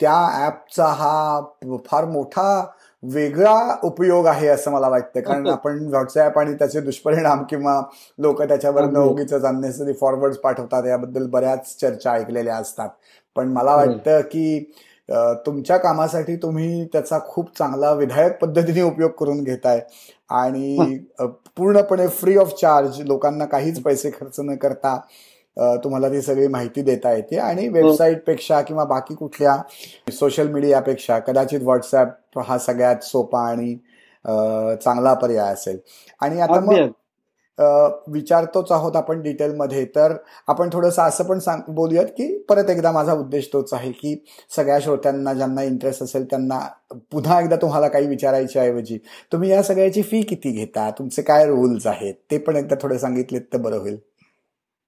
त्या 0.00 0.46
ऍपचा 0.46 0.86
हा 0.86 1.40
फार 1.90 2.04
मोठा 2.04 2.50
वेगळा 3.02 3.54
उपयोग 3.84 4.26
आहे 4.26 4.48
असं 4.48 4.70
मला 4.72 4.88
वाटतं. 4.88 5.20
कारण 5.20 5.46
आपण 5.48 5.86
व्हॉट्सअप 5.88 6.38
आणि 6.38 6.54
त्याचे 6.54 6.80
दुष्परिणाम 6.80 7.42
किंवा 7.50 7.80
लोक 8.18 8.42
त्याच्यावर 8.42 8.96
उगीच 8.98 9.32
अननेसरी 9.34 9.92
फॉरवर्ड 10.00 10.34
पाठवतात 10.44 10.86
याबद्दल 10.86 11.26
बऱ्याच 11.30 11.76
चर्चा 11.80 12.12
ऐकलेल्या 12.12 12.56
असतात. 12.56 12.88
पण 13.36 13.48
मला 13.52 13.74
वाटतं 13.76 14.20
की 14.30 14.72
तुमच्या 15.46 15.76
कामासाठी 15.76 16.36
तुम्ही 16.36 16.84
त्याचा 16.92 17.18
खूप 17.28 17.48
चांगला 17.58 17.92
विधायक 17.92 18.38
पद्धतीने 18.40 18.82
उपयोग 18.82 19.10
करून 19.20 19.42
घेताय. 19.44 19.80
आणि 20.30 20.98
पूर्णपणे 21.56 22.06
फ्री 22.08 22.36
ऑफ 22.38 22.52
चार्ज 22.60 23.00
लोकांना 23.06 23.44
काहीच 23.44 23.82
पैसे 23.82 24.10
खर्च 24.10 24.40
न 24.40 24.56
करता 24.56 24.98
तुम्हाला 25.84 26.08
ती 26.10 26.20
सगळी 26.22 26.46
माहिती 26.48 26.82
देता 26.82 27.12
येते. 27.12 27.36
आणि 27.38 27.68
वेबसाईटपेक्षा 27.68 28.60
किंवा 28.62 28.84
बाकी 28.84 29.14
कुठल्या 29.14 29.56
सोशल 30.12 30.48
मीडियापेक्षा 30.52 31.18
कदाचित 31.18 31.60
व्हॉट्सअप 31.62 32.38
हा 32.46 32.58
सगळ्यात 32.58 33.04
सोपा 33.04 33.48
आणि 33.48 33.74
चांगला 34.84 35.14
पर्याय 35.14 35.52
असेल. 35.52 35.78
आणि 36.20 36.40
आता 36.40 36.60
मग 36.60 36.86
विचारतोच 37.58 38.70
आहोत 38.72 38.96
आपण 38.96 39.20
डिटेलमध्ये. 39.22 39.84
तर 39.86 40.14
आपण 40.48 40.68
थोडंसं 40.72 41.02
असं 41.02 41.24
पण 41.24 41.38
सांग 41.38 41.60
बोलूयात 41.74 42.06
की 42.18 42.26
परत 42.48 42.70
एकदा 42.70 42.92
माझा 42.92 43.12
उद्देश 43.12 43.48
तोच 43.52 43.72
आहे 43.74 43.90
की 43.92 44.14
सगळ्या 44.56 44.78
श्रोत्यांना 44.80 45.34
ज्यांना 45.34 45.62
इंटरेस्ट 45.62 46.02
असेल 46.02 46.24
त्यांना 46.30 46.58
पुन्हा 47.12 47.40
एकदा 47.40 47.56
तुम्हाला 47.56 47.88
काही 47.88 48.06
विचारायच्या 48.06 48.62
ऐवजी 48.62 48.98
तुम्ही 49.32 49.50
या 49.50 49.62
सगळ्याची 49.62 50.02
फी 50.02 50.22
किती 50.22 50.50
घेता? 50.50 50.90
तुमचे 50.90 51.22
काय 51.22 51.46
रूल्स 51.46 51.86
आहेत? 51.86 52.14
ते 52.30 52.38
पण 52.38 52.56
एकदा 52.56 52.76
थोडे 52.82 52.98
सांगितलेत 52.98 53.42
तर 53.52 53.58
बरं 53.58 53.78
होईल. 53.78 53.96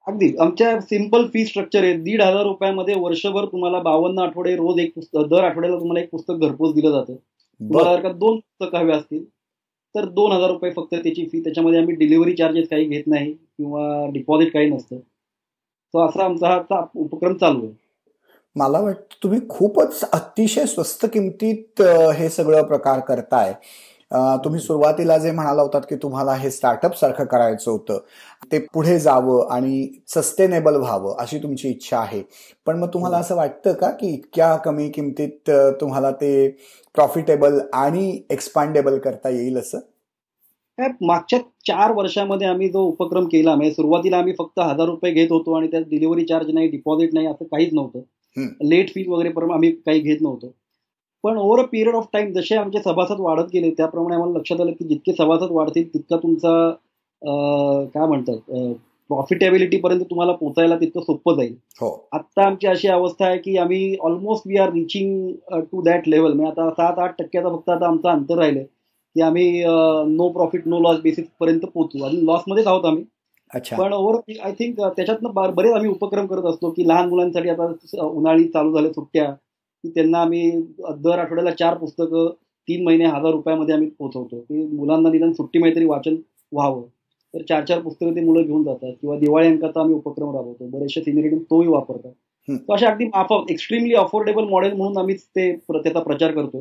अगदी. 0.06 0.32
आमच्या 0.40 0.80
सिंपल 0.80 1.26
फी 1.26 1.44
स्ट्रक्चर 1.46 1.82
आहे. 1.84 1.92
दीड 1.94 2.22
हजार 2.22 2.42
रुपयामध्ये 2.44 2.94
वर्षभर 3.00 3.44
तुम्हाला 3.44 3.78
बावन्न 3.80 4.18
आठवडे 4.18 4.54
रोज 4.56 4.78
एक 4.80 4.94
पुस्तक 4.94 5.28
दर 5.30 5.44
आठवड्याला 5.44 5.78
तुम्हाला 5.78 6.00
एक 6.00 6.10
पुस्तक 6.10 6.34
घरपोच 6.40 6.74
दिलं 6.74 6.90
जातं. 6.90 7.14
तुम्हाला 7.14 7.94
जर 7.96 8.02
का 8.02 8.12
दोन 8.12 8.38
पुस्तक 8.38 8.74
हवे 8.76 8.92
असतील 8.92 9.24
तर 9.94 10.04
दोन 10.04 10.32
हजार 10.32 10.50
रुपये 10.50 10.70
फक्त 10.70 10.94
त्याची 10.94 11.24
फी 11.24 11.40
त्याच्यामध्ये 11.40 11.80
आम्ही 11.80 11.94
डिलिव्हरी 11.94 12.32
चार्जेस 12.32 12.68
काही 12.68 12.84
घेत 12.84 13.02
नाही 13.06 13.32
किंवा 13.32 14.06
डिपॉझिट 14.12 14.52
काही 14.52 14.70
नसतं. 14.70 14.96
तो 15.94 16.06
असा 16.06 16.24
आमचा 16.24 16.48
हा 16.48 16.84
उपक्रम 16.96 17.34
चालू 17.34 17.64
आहे. 17.64 17.72
मला 18.56 18.80
वाटतं 18.80 19.22
तुम्ही 19.22 19.40
खूपच 19.48 20.04
अतिशय 20.12 20.66
स्वस्त 20.66 21.06
किमतीत 21.12 21.82
हे 22.16 22.28
सगळं 22.28 22.62
प्रकार 22.62 23.00
करताय. 23.00 23.54
तुम्ही 24.44 24.60
सुरुवातीला 24.60 25.16
जे 25.18 25.30
म्हणाला 25.32 25.62
होतात 25.62 25.80
की 25.88 25.96
तुम्हाला 25.96 26.34
हे 26.34 26.50
स्टार्टअप 26.50 26.94
सारखं 26.96 27.24
करायचं 27.24 27.70
होतं 27.70 27.98
ते 28.52 28.58
पुढे 28.74 28.98
जावं 28.98 29.46
आणि 29.50 29.86
सस्टेनेबल 30.08 30.76
व्हावं 30.76 31.14
अशी 31.18 31.38
तुमची 31.38 31.68
इच्छा 31.68 31.98
आहे. 31.98 32.22
पण 32.66 32.78
मग 32.78 32.88
तुम्हाला 32.94 33.16
असं 33.16 33.36
वाटतं 33.36 33.72
का 33.72 33.90
की 33.90 34.08
इतक्या 34.08 34.54
कमी 34.56 34.88
किमतीत 34.90 35.50
तुम्हाला 35.80 36.10
ते 36.10 36.48
प्रॉफिटेबल 36.94 37.58
आणि 37.72 38.20
एक्सपांडेबल 38.30 38.98
करता 38.98 39.28
येईल 39.28 39.58
असं? 39.58 39.78
मागच्या 41.00 41.38
चार 41.66 41.92
वर्षामध्ये 41.92 42.46
आम्ही 42.46 42.68
जो 42.68 42.80
उपक्रम 42.82 43.24
केला 43.24 43.54
म्हणजे 43.54 43.72
सुरुवातीला 43.74 44.16
आम्ही 44.18 44.32
फक्त 44.38 44.60
हजार 44.60 44.86
रुपये 44.86 45.12
घेत 45.12 45.32
होतो 45.32 45.52
आणि 45.52 45.66
त्यात 45.66 45.82
डिलिव्हरी 45.82 46.24
चार्ज 46.24 46.50
नाही 46.50 46.68
डिपॉझिट 46.68 47.14
नाही 47.14 47.26
असं 47.26 47.44
काहीच 47.44 47.72
नव्हतं. 47.72 48.00
लेट 48.68 48.90
फीज 48.94 49.08
वगैरे 49.08 49.52
आम्ही 49.52 49.70
काही 49.72 50.00
घेत 50.00 50.20
नव्हतो. 50.20 50.52
पण 51.24 51.36
over 51.38 51.60
a 51.60 51.66
period 51.66 51.94
of 51.94 52.06
time 52.12 52.32
जसे 52.32 52.56
आमचे 52.56 52.78
सभासद 52.84 53.20
वाढत 53.20 53.50
गेले 53.52 53.70
त्याप्रमाणे 53.70 54.14
आम्हाला 54.14 54.38
लक्षात 54.38 54.60
आलं 54.60 54.72
की 54.72 54.84
जितके 54.84 55.12
सभासद 55.12 55.50
वाढतील 55.50 55.92
तितका 55.94 56.16
तुमचा 56.16 56.70
काय 57.94 58.06
म्हणतात 58.06 58.74
प्रॉफिटेबिलिटी 59.10 59.76
पर्यंत 59.76 60.02
तुम्हाला 60.10 60.32
पोहोचायला 60.32 60.76
तितकं 60.76 61.00
सोपं 61.00 61.34
जाईल. 61.36 61.54
हो. 61.80 61.88
आता 62.12 62.46
आमची 62.46 62.66
अशी 62.66 62.88
अवस्था 62.88 63.26
आहे 63.26 63.38
की 63.38 63.56
आम्ही 63.56 63.96
almost 64.00 64.46
we 64.46 64.56
are 64.56 64.72
reaching 64.72 65.30
to 65.62 65.82
that 65.82 66.08
level 66.08 66.32
म्हणजे 66.32 66.50
आता 66.50 66.70
सात 66.70 66.98
आठ 66.98 67.14
टक्क्याचा 67.18 67.48
फक्त 67.48 67.70
आता 67.70 67.86
आमचं 67.86 68.08
अंतर 68.08 68.38
राहिलंय 68.38 68.64
की 69.16 69.20
आम्ही 69.22 69.62
no 70.08 70.28
profit 70.28 70.66
no 70.66 70.78
loss 70.80 71.00
basis 71.02 71.26
पर्यंत 71.40 71.60
पोहोचू. 71.74 72.04
आणि 72.04 72.24
लॉसमध्येच 72.26 72.66
आहोत 72.66 72.84
आम्ही. 72.84 73.04
पण 73.72 73.92
ओव्हर 73.92 74.16
आय 74.44 74.52
थिंक 74.52 74.80
त्याच्यातनं 74.80 75.30
बरेच 75.54 75.72
आम्ही 75.72 75.90
उपक्रम 75.90 76.26
करत 76.26 76.44
असतो 76.44 76.70
की 76.70 76.88
लहान 76.88 77.08
मुलांसाठी 77.08 77.48
आता 77.48 77.66
उन्हाळी 78.02 78.44
चालू 78.44 78.72
झाले 78.74 78.92
सुट्ट्या 78.92 79.32
की 79.84 79.88
त्यांना 79.90 80.18
आम्ही 80.18 80.50
दर 81.04 81.18
आठवड्याला 81.18 81.50
चार 81.58 81.74
पुस्तकं 81.78 82.28
तीन 82.68 82.84
महिने 82.84 83.04
हजार 83.04 83.30
रुपयामध्ये 83.32 83.74
आम्ही 83.74 83.88
पोहोचवतो. 83.98 84.38
की 84.40 84.64
मुलांना 84.76 85.10
निदान 85.10 85.32
सुट्टीमध्ये 85.32 85.74
तरी 85.76 85.84
वाचन 85.86 86.16
व्हावं. 86.52 86.82
तर 87.34 87.42
चार 87.48 87.64
चार 87.64 87.80
पुस्तकं 87.80 88.14
ते 88.16 88.20
मुलं 88.20 88.42
घेऊन 88.42 88.62
जातात. 88.64 88.92
किंवा 89.00 89.16
दिवाळी 89.18 89.46
अंकाचा 89.48 89.80
आम्ही 89.80 89.94
उपक्रम 89.94 90.34
राबवतो. 90.34 90.66
बरेचसे 90.70 91.00
सिनियर 91.02 91.36
तोही 91.50 91.68
वापरतात. 91.68 92.12
तो 92.48 92.72
अशा 92.74 92.88
अगदी 92.90 93.04
माफ 93.06 93.32
एक्स्ट्रीमली 93.50 93.94
अफोर्डेबल 93.94 94.44
मॉडेल 94.50 94.72
म्हणून 94.76 94.98
आम्ही 94.98 95.14
ते 95.36 95.50
त्याचा 95.56 96.00
प्रचार 96.00 96.32
करतो. 96.34 96.60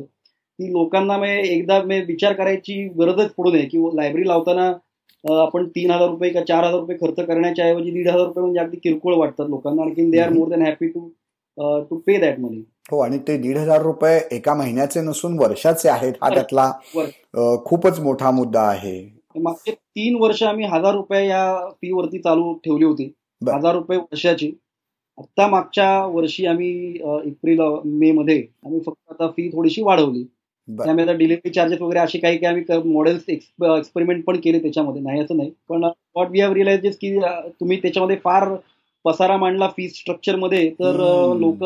की 0.58 0.70
लोकांना 0.72 1.16
एकदा 1.40 1.78
विचार 2.06 2.32
करायची 2.32 2.82
गरजच 2.98 3.32
पडू 3.38 3.50
नये. 3.52 3.64
की 3.66 3.78
लायब्ररी 3.96 4.26
लावताना 4.28 4.72
आपण 5.24 5.66
तीन 5.74 5.90
हजार 5.90 6.08
रुपये 6.08 6.30
का 6.30 6.40
चार 6.48 6.64
हजार 6.64 6.78
रुपये 6.80 6.96
खर्च 7.00 7.26
करण्याच्या 7.26 7.64
ऐवजी 7.66 7.90
दीड 7.90 8.08
हजार 8.08 8.26
रुपये 8.26 8.42
म्हणजे 8.42 8.60
अगदी 8.60 8.76
किरकोळ 8.82 9.14
वाटतात 9.16 9.48
लोकांना. 9.50 9.82
आणखी 9.82 10.10
they 10.10 10.18
are 10.20 10.30
more 10.32 10.48
than 10.48 10.62
happy 10.66 10.88
to 10.88 11.08
to 11.90 11.96
pay 12.06 12.16
that 12.20 12.38
money 12.40 12.62
हो 12.92 12.98
आणि 13.00 13.18
ते 13.28 13.36
दीड 13.38 13.56
हजार 13.58 13.82
रुपये 13.82 14.20
एका 14.36 14.54
महिन्याचे 14.54 15.00
नसून 15.00 15.38
वर्षाचे 15.38 15.88
आहेत 15.88 16.12
हा 16.22 16.28
त्यातला 16.34 16.70
खूपच 17.66 18.00
मोठा 18.00 18.30
मुद्दा 18.30 18.62
आहे. 18.62 18.98
मागचे 19.36 19.72
तीन 19.72 20.16
वर्ष 20.20 20.42
आम्ही 20.42 20.66
हजार 20.70 20.94
रुपये 20.94 21.26
या 21.28 21.68
फी 21.72 21.92
वरती 21.92 22.18
चालू 22.18 22.52
ठेवली 22.64 22.84
होती. 22.84 23.12
हजार 23.42 23.74
रुपये 23.74 23.98
वर्षाची. 23.98 24.50
आता 25.18 25.46
मागच्या 25.48 26.04
वर्षी 26.06 26.46
आम्ही 26.46 26.70
एप्रिल 27.26 27.60
मे 27.84 28.10
मध्ये 28.12 28.36
आम्ही 28.66 28.80
फक्त 28.86 29.12
आता 29.12 29.28
फी 29.36 29.48
थोडीशी 29.52 29.82
वाढवली. 29.82 30.22
त्यामुळे 30.68 31.04
आता 31.04 31.12
डिलिव्हरी 31.12 31.50
चार्जेस 31.52 31.80
वगैरे 31.80 32.00
असे 32.00 32.18
काही 32.18 32.36
काही 32.38 32.54
आम्ही 32.54 32.92
मॉडेल्स 32.92 33.22
एक्सपेरिमेंट 33.28 34.24
पण 34.24 34.36
केले 34.44 34.58
त्याच्यामध्ये. 34.62 35.02
नाही 35.02 35.20
असं 35.20 35.36
नाही. 35.36 35.50
पण 35.68 35.84
वॉट 36.16 36.30
वी 36.30 36.40
हॅव 36.40 36.52
रिअलाइज 36.54 36.96
की 37.00 37.18
तुम्ही 37.60 37.80
त्याच्यामध्ये 37.82 38.16
फार 38.24 38.48
पसारा 39.04 39.36
मांडला 39.36 39.68
फी 39.76 39.88
स्ट्रक्चरमध्ये 39.88 40.68
तर 40.80 40.96
लोक 41.38 41.64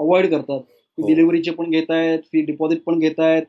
अवॉइड 0.00 0.30
करतात. 0.30 0.60
डिलिव्हरीचे 0.98 1.50
पण 1.50 1.70
घेत 1.70 1.90
आहेत 1.90 2.18
फी 2.32 2.40
डिपॉझिट 2.46 2.82
पण 2.86 2.98
घेत 2.98 3.20
आहेत 3.20 3.42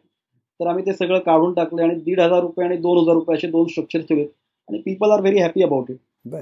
तर 0.60 0.68
आम्ही 0.68 0.86
ते 0.86 0.94
सगळं 0.94 1.20
काढून 1.20 1.54
टाकले 1.54 1.84
आणि 1.84 1.96
दीड 1.96 2.20
हजार 2.20 2.42
रुपये 2.42 2.66
आणि 2.66 2.78
दोन 2.78 2.98
हजार 2.98 3.14
रुपये 3.16 3.38
असे 3.38 3.48
दोन 3.48 3.68
स्ट्रक्चर 3.68 4.00
ठेवले 4.00 4.24
आणि 4.70 4.82
people 4.82 5.12
are 5.12 5.22
very 5.22 5.40
happy 5.40 5.64
about 5.64 5.92
it 5.92 5.98
बर. 6.26 6.42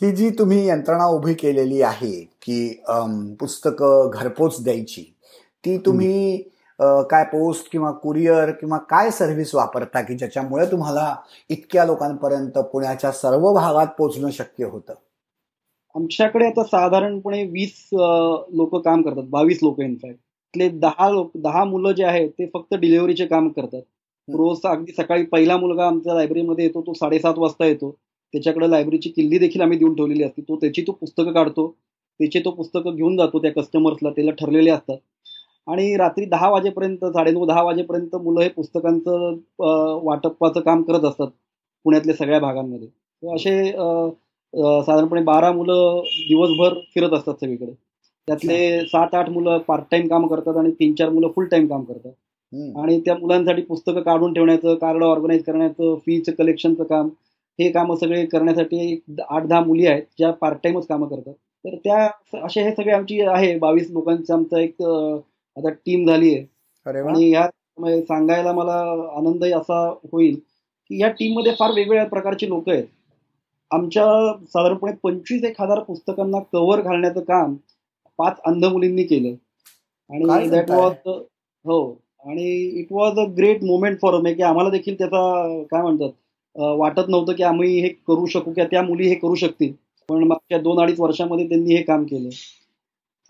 ही 0.00 0.10
जी 0.12 0.28
तुम्ही 0.30 0.66
यंत्रणा 0.68 1.06
उभी 1.06 1.34
केलेली 1.34 1.80
आहे 1.82 2.12
की 2.42 2.68
पुस्तकं 3.40 4.10
घरपोच 4.12 4.62
द्यायची 4.64 5.02
ती 5.64 5.76
तुम्ही 5.78 6.36
काय 7.10 7.24
पोस्ट 7.24 7.70
किंवा 7.72 7.90
कुरिअर 7.92 8.50
किंवा 8.50 8.78
काय 8.90 9.10
सर्व्हिस 9.10 9.54
वापरता 9.54 10.00
की 10.02 10.14
ज्याच्यामुळे 10.14 10.66
तुम्हाला 10.70 11.14
इतक्या 11.50 11.84
लोकांपर्यंत 11.84 12.58
पुण्याच्या 12.72 13.12
सर्व 13.12 13.52
भागात 13.54 13.86
पोहोचणं 13.98 14.30
शक्य 14.30 14.64
होतं? 14.64 14.94
आमच्याकडे 15.94 16.46
आता 16.46 16.62
साधारणपणे 16.64 17.42
वीस 17.52 17.88
लोक 17.92 18.76
काम 18.84 19.02
करतात 19.02 19.24
बावीस 19.30 19.58
लोक 19.62 19.80
इनफॅक्ट 19.80 20.16
त्यातले 20.54 20.68
दहा 20.80 21.08
लोक 21.10 21.30
दहा 21.36 21.64
मुलं 21.64 21.92
जे 21.92 22.04
आहेत 22.04 22.30
ते 22.38 22.46
फक्त 22.54 22.74
डिलिव्हरीचे 22.74 23.26
काम 23.26 23.48
करतात. 23.48 23.80
रोज 24.28 24.60
अगदी 24.66 24.92
सकाळी 24.92 25.24
पहिला 25.26 25.56
मुलगा 25.56 25.86
आमच्या 25.86 26.14
लायब्ररीमध्ये 26.14 26.64
येतो 26.64 26.80
तो 26.86 26.92
साडेसात 26.94 27.38
वाजता 27.38 27.66
येतो. 27.66 27.90
त्याच्याकडे 28.34 28.70
लायब्ररीची 28.70 29.10
किल्ली 29.10 29.38
देखील 29.38 29.60
आम्ही 29.62 29.78
देऊन 29.78 29.94
ठेवलेली 29.94 30.22
असते. 30.24 30.42
तो 30.42 30.56
त्याची 30.56 30.82
तो 30.86 30.92
पुस्तकं 30.92 31.32
काढतो. 31.32 31.66
त्याचे 32.20 32.40
तो 32.44 32.50
पुस्तकं 32.50 32.94
घेऊन 32.96 33.16
जातो 33.16 33.38
त्या 33.42 33.52
कस्टमर्सला 33.52 34.10
त्याला 34.10 34.30
ठरलेले 34.40 34.70
असतात. 34.70 34.96
आणि 35.66 35.94
रात्री 35.96 36.24
दहा 36.26 36.48
वाजेपर्यंत 36.50 37.04
साडेनऊ 37.06 37.46
दहा 37.46 37.62
वाजेपर्यंत 37.62 38.14
मुलं 38.16 38.40
हे 38.40 38.48
पुस्तकांचं 38.48 39.38
वाटपाचं 40.04 40.60
काम 40.60 40.82
करत 40.82 41.04
असतात 41.04 41.28
पुण्यातल्या 41.84 42.14
सगळ्या 42.16 42.38
भागांमध्ये. 42.40 42.88
असे 43.22 43.52
साधारणपणे 44.54 45.22
बारा 45.22 45.50
मुलं 45.52 46.00
दिवसभर 46.28 46.78
फिरत 46.94 47.12
असतात 47.12 47.34
सगळीकडे. 47.40 47.72
त्यातले 48.28 48.80
सात 48.86 49.14
आठ 49.14 49.28
मुलं 49.30 49.58
पार्ट 49.58 49.84
टाइम 49.90 50.08
काम 50.08 50.26
करतात 50.26 50.56
आणि 50.56 50.70
तीन 50.70 50.94
चार 50.94 51.10
मुलं 51.10 51.28
फुल 51.36 51.46
टाइम 51.48 51.66
काम 51.66 51.82
करतात. 51.84 52.12
आणि 52.78 52.98
त्या 53.06 53.14
मुलांसाठी 53.16 53.62
पुस्तकं 53.62 54.00
काढून 54.02 54.32
ठेवण्याचं 54.34 54.74
कार्ड 54.74 55.02
ऑर्गनाईज 55.04 55.42
करण्याचं 55.44 55.94
फीचं 56.06 56.32
कलेक्शनचं 56.38 56.84
काम 56.84 57.08
हे 57.58 57.70
काम 57.72 57.94
सगळे 57.94 58.24
करण्यासाठी 58.26 58.98
आठ 59.20 59.46
दहा 59.46 59.60
मुली 59.60 59.86
आहेत 59.86 60.02
ज्या 60.18 60.30
पार्ट 60.32 60.58
टाइमच 60.64 60.86
कामं 60.86 61.08
करतात. 61.08 61.32
तर 61.64 61.74
त्या 61.84 62.44
असे 62.44 62.62
हे 62.62 62.70
सगळे 62.72 62.92
आमची 62.92 63.20
आहे. 63.22 63.56
बावीस 63.58 63.90
लोकांचं 63.90 64.34
आमचं 64.34 64.56
एक 64.58 64.82
आता 64.82 65.70
टीम 65.70 66.06
झाली 66.08 66.34
आहे. 66.34 66.44
आणि 67.08 67.30
ह्या 67.30 68.00
सांगायला 68.02 68.52
मला 68.52 68.72
आनंदही 69.18 69.52
असा 69.52 69.80
होईल 70.12 70.34
की 70.90 71.00
या 71.00 71.08
टीममध्ये 71.18 71.52
फार 71.58 71.70
वेगवेगळ्या 71.70 72.06
प्रकारचे 72.06 72.48
लोक 72.48 72.68
आहेत. 72.68 72.84
आमच्या 73.70 74.04
साधारणपणे 74.46 74.92
पंचवीस 75.02 75.44
एक 75.44 75.60
हजार 75.60 75.78
पुस्तकांना 75.78 76.38
कव्हर 76.52 76.80
घालण्याचं 76.80 77.20
काम 77.20 77.54
पाच 78.18 78.40
अंध 78.46 78.64
मुलींनी 78.64 79.02
केलं 79.02 79.34
आणि 80.10 80.48
दॅट 80.48 80.70
वॉज 80.70 80.94
हो. 81.06 82.00
आणि 82.24 82.44
it 82.80 82.86
was 82.90 83.18
a 83.18 83.24
great 83.36 83.64
moment 83.64 84.00
for 84.00 84.20
की 84.32 84.42
आम्हाला 84.42 84.70
देखील 84.70 84.94
त्याचा 84.98 85.62
काय 85.70 85.82
म्हणतात 85.82 86.10
वाटत 86.56 87.08
नव्हतं 87.08 87.32
की 87.32 87.42
आम्ही 87.42 87.78
हे 87.80 87.88
करू 88.08 88.26
शकू 88.26 88.52
किंवा 88.52 88.66
त्या 88.70 88.82
मुली 88.82 89.08
हे 89.08 89.14
करू 89.14 89.34
शकतील. 89.34 89.72
पण 90.08 90.22
मागच्या 90.24 90.58
दोन 90.58 90.80
अडीच 90.82 91.00
वर्षामध्ये 91.00 91.48
त्यांनी 91.48 91.74
हे 91.74 91.82
काम 91.82 92.04
केलं. 92.04 92.28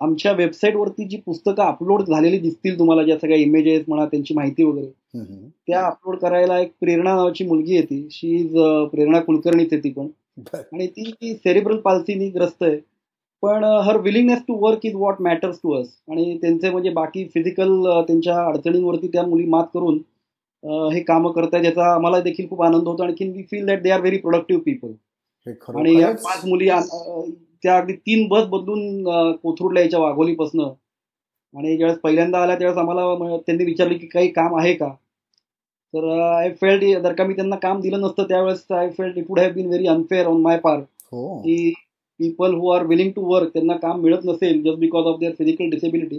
आमच्या 0.00 0.33
वेबसाईटवरती 0.33 1.04
जी 1.09 1.16
पुस्तकं 1.26 1.62
अपलोड 1.62 2.02
झालेली 2.02 2.38
दिसतील 2.38 2.78
तुम्हाला 2.78 3.02
ज्या 3.02 3.16
सगळ्या 3.18 3.38
इमेजेस 3.38 3.85
म्हणा 3.88 4.04
त्यांची 4.07 4.35
माहिती 4.35 4.64
वगैरे 4.64 5.18
त्या 5.66 5.80
अपलोड 5.87 6.16
करायला 6.18 6.59
एक 6.61 6.73
प्रेरणा 6.80 7.14
नावाची 7.14 7.45
मुलगी 7.45 7.75
येते. 7.75 8.07
शी 8.11 8.35
इज 8.37 8.57
प्रेरणा 8.92 9.21
कुलकर्णीच 9.21 9.73
ती 9.75 9.90
पण. 9.90 10.07
आणि 10.54 10.87
ती 10.87 11.35
सेरिब्रल 11.35 11.76
पाल्सीनी 11.80 12.28
ग्रस्त 12.30 12.62
आहे. 12.62 12.76
पण 13.42 13.64
her 13.85 13.97
willingness 14.02 14.38
to 14.49 14.54
work 14.61 14.87
is 14.87 14.95
what 14.95 15.21
matters 15.23 15.59
to 15.62 15.73
us 15.75 15.88
आणि 16.11 16.37
त्यांचे 16.42 16.71
म्हणजे 16.71 16.90
बाकी 16.92 17.25
फिजिकल 17.35 17.83
त्यांच्या 18.07 18.37
अडचणींवरती 18.47 19.09
त्या 19.09 19.23
मुली 19.26 19.45
मात 19.47 19.64
करून 19.75 19.99
हे 20.92 21.00
काम 21.00 21.28
करतायत 21.33 21.64
याचा 21.64 21.92
आम्हाला 21.95 22.21
देखील 22.21 22.49
खूप 22.49 22.62
आनंद 22.62 22.88
होतो. 22.88 23.02
आणखी 23.02 23.28
we 23.30 23.42
feel 23.50 23.66
that 23.66 23.83
they 23.83 23.90
are 23.90 24.00
very 24.00 24.18
productive 24.18 24.62
people 24.64 24.92
आणि 25.76 25.95
या 26.00 26.11
पाच 26.25 26.45
मुली 26.47 26.68
त्या 27.64 27.76
अगदी 27.76 27.92
तीन 27.92 28.26
बस 28.28 28.45
बदलून 28.49 29.35
कोथरूडला 29.42 29.80
यायच्या 29.80 30.00
वाघोलीपासनं. 30.00 30.73
आणि 31.54 31.76
ज्यावेळेस 31.76 32.00
पहिल्यांदा 32.00 32.38
आल्या 32.42 32.57
त्यावेळेस 32.59 32.78
आम्हाला 32.78 33.37
त्यांनी 33.37 33.64
विचारले 33.64 33.99
की 33.99 34.07
काही 34.07 34.28
काम 34.33 34.57
आहे 34.59 34.75
का? 34.75 34.90
तर 35.95 36.09
आय 36.21 36.50
फेल्ट 36.52 36.85
जर 37.02 37.12
का 37.12 37.25
मी 37.25 37.35
त्यांना 37.35 37.57
काम 37.57 37.80
दिलं 37.80 38.00
नसतं 38.00 38.25
त्यावेळेस 38.28 38.64
I 38.71 38.90
felt 38.90 39.18
it 39.18 39.25
would 39.28 39.38
have 39.40 39.52
been 39.52 39.66
very 39.66 39.87
unfair 39.87 40.26
on 40.26 40.40
my 40.42 40.59
part 40.59 40.85
की 41.12 41.73
people 42.21 42.54
who 42.54 42.68
are 42.68 42.85
willing 42.87 43.11
to 43.16 43.25
work 43.25 43.52
त्यांना 43.52 43.76
काम 43.76 44.00
मिळत 44.00 44.25
नसेल 44.25 44.62
just 44.62 44.78
because 44.78 45.07
of 45.07 45.18
their 45.21 45.33
physical 45.38 45.71
disability 45.71 46.18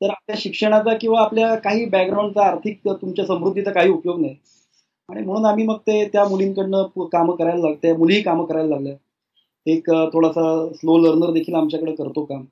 तर 0.00 0.10
आपल्या 0.10 0.36
शिक्षणाचा 0.38 0.94
किंवा 0.96 1.20
आपल्या 1.20 1.54
काही 1.56 1.84
बॅकग्राऊंडचा 1.84 2.44
आर्थिक 2.44 2.78
तुमच्या 2.86 3.24
समृद्धीचा 3.26 3.70
काही 3.70 3.90
उपयोग 3.90 4.20
नाही. 4.20 4.34
आणि 5.08 5.22
म्हणून 5.22 5.44
आम्ही 5.44 5.64
मग 5.66 5.76
ते 5.86 6.04
त्या 6.12 6.24
मुलींकडनं 6.28 7.06
कामं 7.12 7.36
करायला 7.36 7.68
लागते 7.68 7.92
मुलीही 7.96 8.22
कामं 8.22 8.44
करायला 8.46 8.68
लागल्या. 8.68 8.94
एक 9.66 9.90
थोडासा 10.12 10.44
स्लो 10.74 10.98
लर्नर 10.98 11.32
देखील 11.32 11.54
आमच्याकडे 11.54 11.92
करतो 11.92 12.24
काम. 12.24 12.44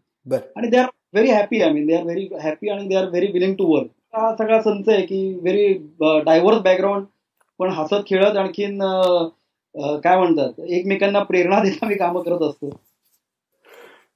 आणि 0.56 0.68
they 0.68 0.76
are 0.76 0.86
very 1.14 1.30
happy 1.30 1.60
I 1.62 1.72
mean 1.72 1.86
they 1.86 1.94
are 1.94 2.02
very 2.04 2.28
happy 2.42 2.68
आणि 2.68 2.86
they 2.88 2.94
are 2.94 3.08
very 3.08 3.26
willing 3.32 3.54
to 3.54 3.66
work 3.74 3.88
हा 4.14 4.34
सगळा 4.38 4.60
संच 4.62 4.88
आहे 4.88 5.02
की 5.06 5.18
व्हेरी 5.42 5.72
डायव्हर्स 6.24 6.60
बॅकग्राऊंड 6.62 7.04
पण 7.60 7.70
हसत 7.72 8.02
खेळत 8.06 8.36
आणखीन 8.36 8.78
काय 10.04 10.16
म्हणतात 10.18 10.60
एकमेकांना 10.60 11.22
प्रेरणा 11.24 11.62
देत 11.62 11.84
मी 11.84 11.94
कामं 11.94 12.22
करत 12.22 12.42
असतो. 12.48 12.70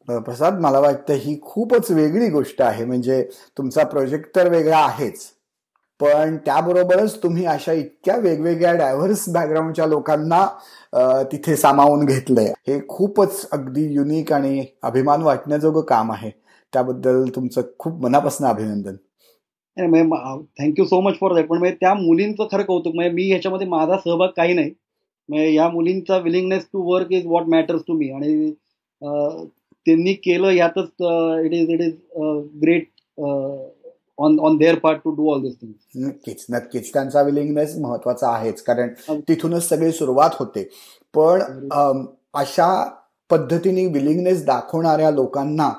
प्रसाद 0.09 0.61
मला 0.61 0.81
वाटतं 0.81 1.15
ही 1.21 1.39
खूपच 1.43 1.91
वेगळी 1.91 2.29
गोष्ट 2.31 2.61
आहे. 2.63 2.85
म्हणजे 2.85 3.23
तुमचा 3.59 3.85
प्रोजेक्ट 3.85 4.35
तर 4.37 4.49
वेगळा 4.51 4.79
आहेच 4.79 5.25
पण 6.01 6.37
त्याबरोबरच 6.47 7.23
तुम्ही 7.23 7.45
अशा 7.47 7.73
इतक्या 7.73 8.17
वेगवेगळ्या 8.17 8.73
डायव्हर्स 8.77 9.25
बॅकग्राऊंडच्या 9.35 9.87
लोकांना 9.87 10.45
तिथे 11.33 11.57
सामावून 11.57 12.05
घेतलंय. 12.05 12.53
हे 12.69 12.79
खूपच 12.89 13.49
अगदी 13.53 13.87
युनिक 13.95 14.33
आणि 14.33 14.65
अभिमान 14.83 15.23
वाटण्याजोगं 15.23 15.81
काम 15.89 16.13
आहे. 16.13 16.31
त्याबद्दल 16.73 17.29
तुमचं 17.35 17.63
खूप 17.79 18.03
मनापासून 18.03 18.47
अभिनंदन. 18.49 18.97
Thank you 19.77 20.85
so 20.85 21.01
much 21.01 21.19
for 21.21 21.35
that 21.35 21.47
पण 21.49 21.65
त्या 21.81 21.95
मुलींचं 21.95 22.47
खरं 22.53 22.63
कौतुक 22.63 22.95
म्हणजे 22.95 23.13
मी 23.13 23.29
ह्याच्यामध्ये 23.29 23.67
माझा 23.69 23.97
सहभाग 24.05 24.29
काही 24.37 24.55
नाही. 24.55 24.71
म्हणजे 25.29 25.53
या 25.55 25.69
मुलींचा 25.69 26.17
willingness 26.19 26.67
to 26.73 26.83
work 26.93 27.13
is 27.13 27.27
what 27.27 27.47
matters 27.49 27.83
to 27.89 27.95
me 27.95 28.11
आणि 28.11 28.51
त्यांनी 29.03 30.13
केलं 30.25 30.51
यातच 30.51 31.03
it 31.45 31.53
is 31.53 31.71
it 31.71 31.81
is 31.81 31.93
great 32.63 32.89
on 34.19 34.39
on 34.41 34.57
their 34.57 34.75
part 34.79 34.99
to 35.05 35.11
do 35.15 35.31
all 35.33 35.41
this 35.43 35.55
thing 35.63 36.05
नक्कीच 36.07 36.47
नक्कीच. 36.51 36.93
त्यांचा 36.93 37.23
विलिंगनेस 37.23 37.77
महत्त्वाचा 37.79 38.29
आहेच. 38.29 38.63
कारण 38.63 38.93
तिथूनच 39.29 39.69
सगळी 39.69 39.93
सुरुवात 39.93 40.31
होते. 40.39 40.69
पण 41.15 41.43
अशा 42.35 42.69
पद्धतीने 43.31 43.87
विलिंगनेस 43.93 44.45
दाखवणाऱ्या 44.47 45.11
लोकांना 45.11 45.71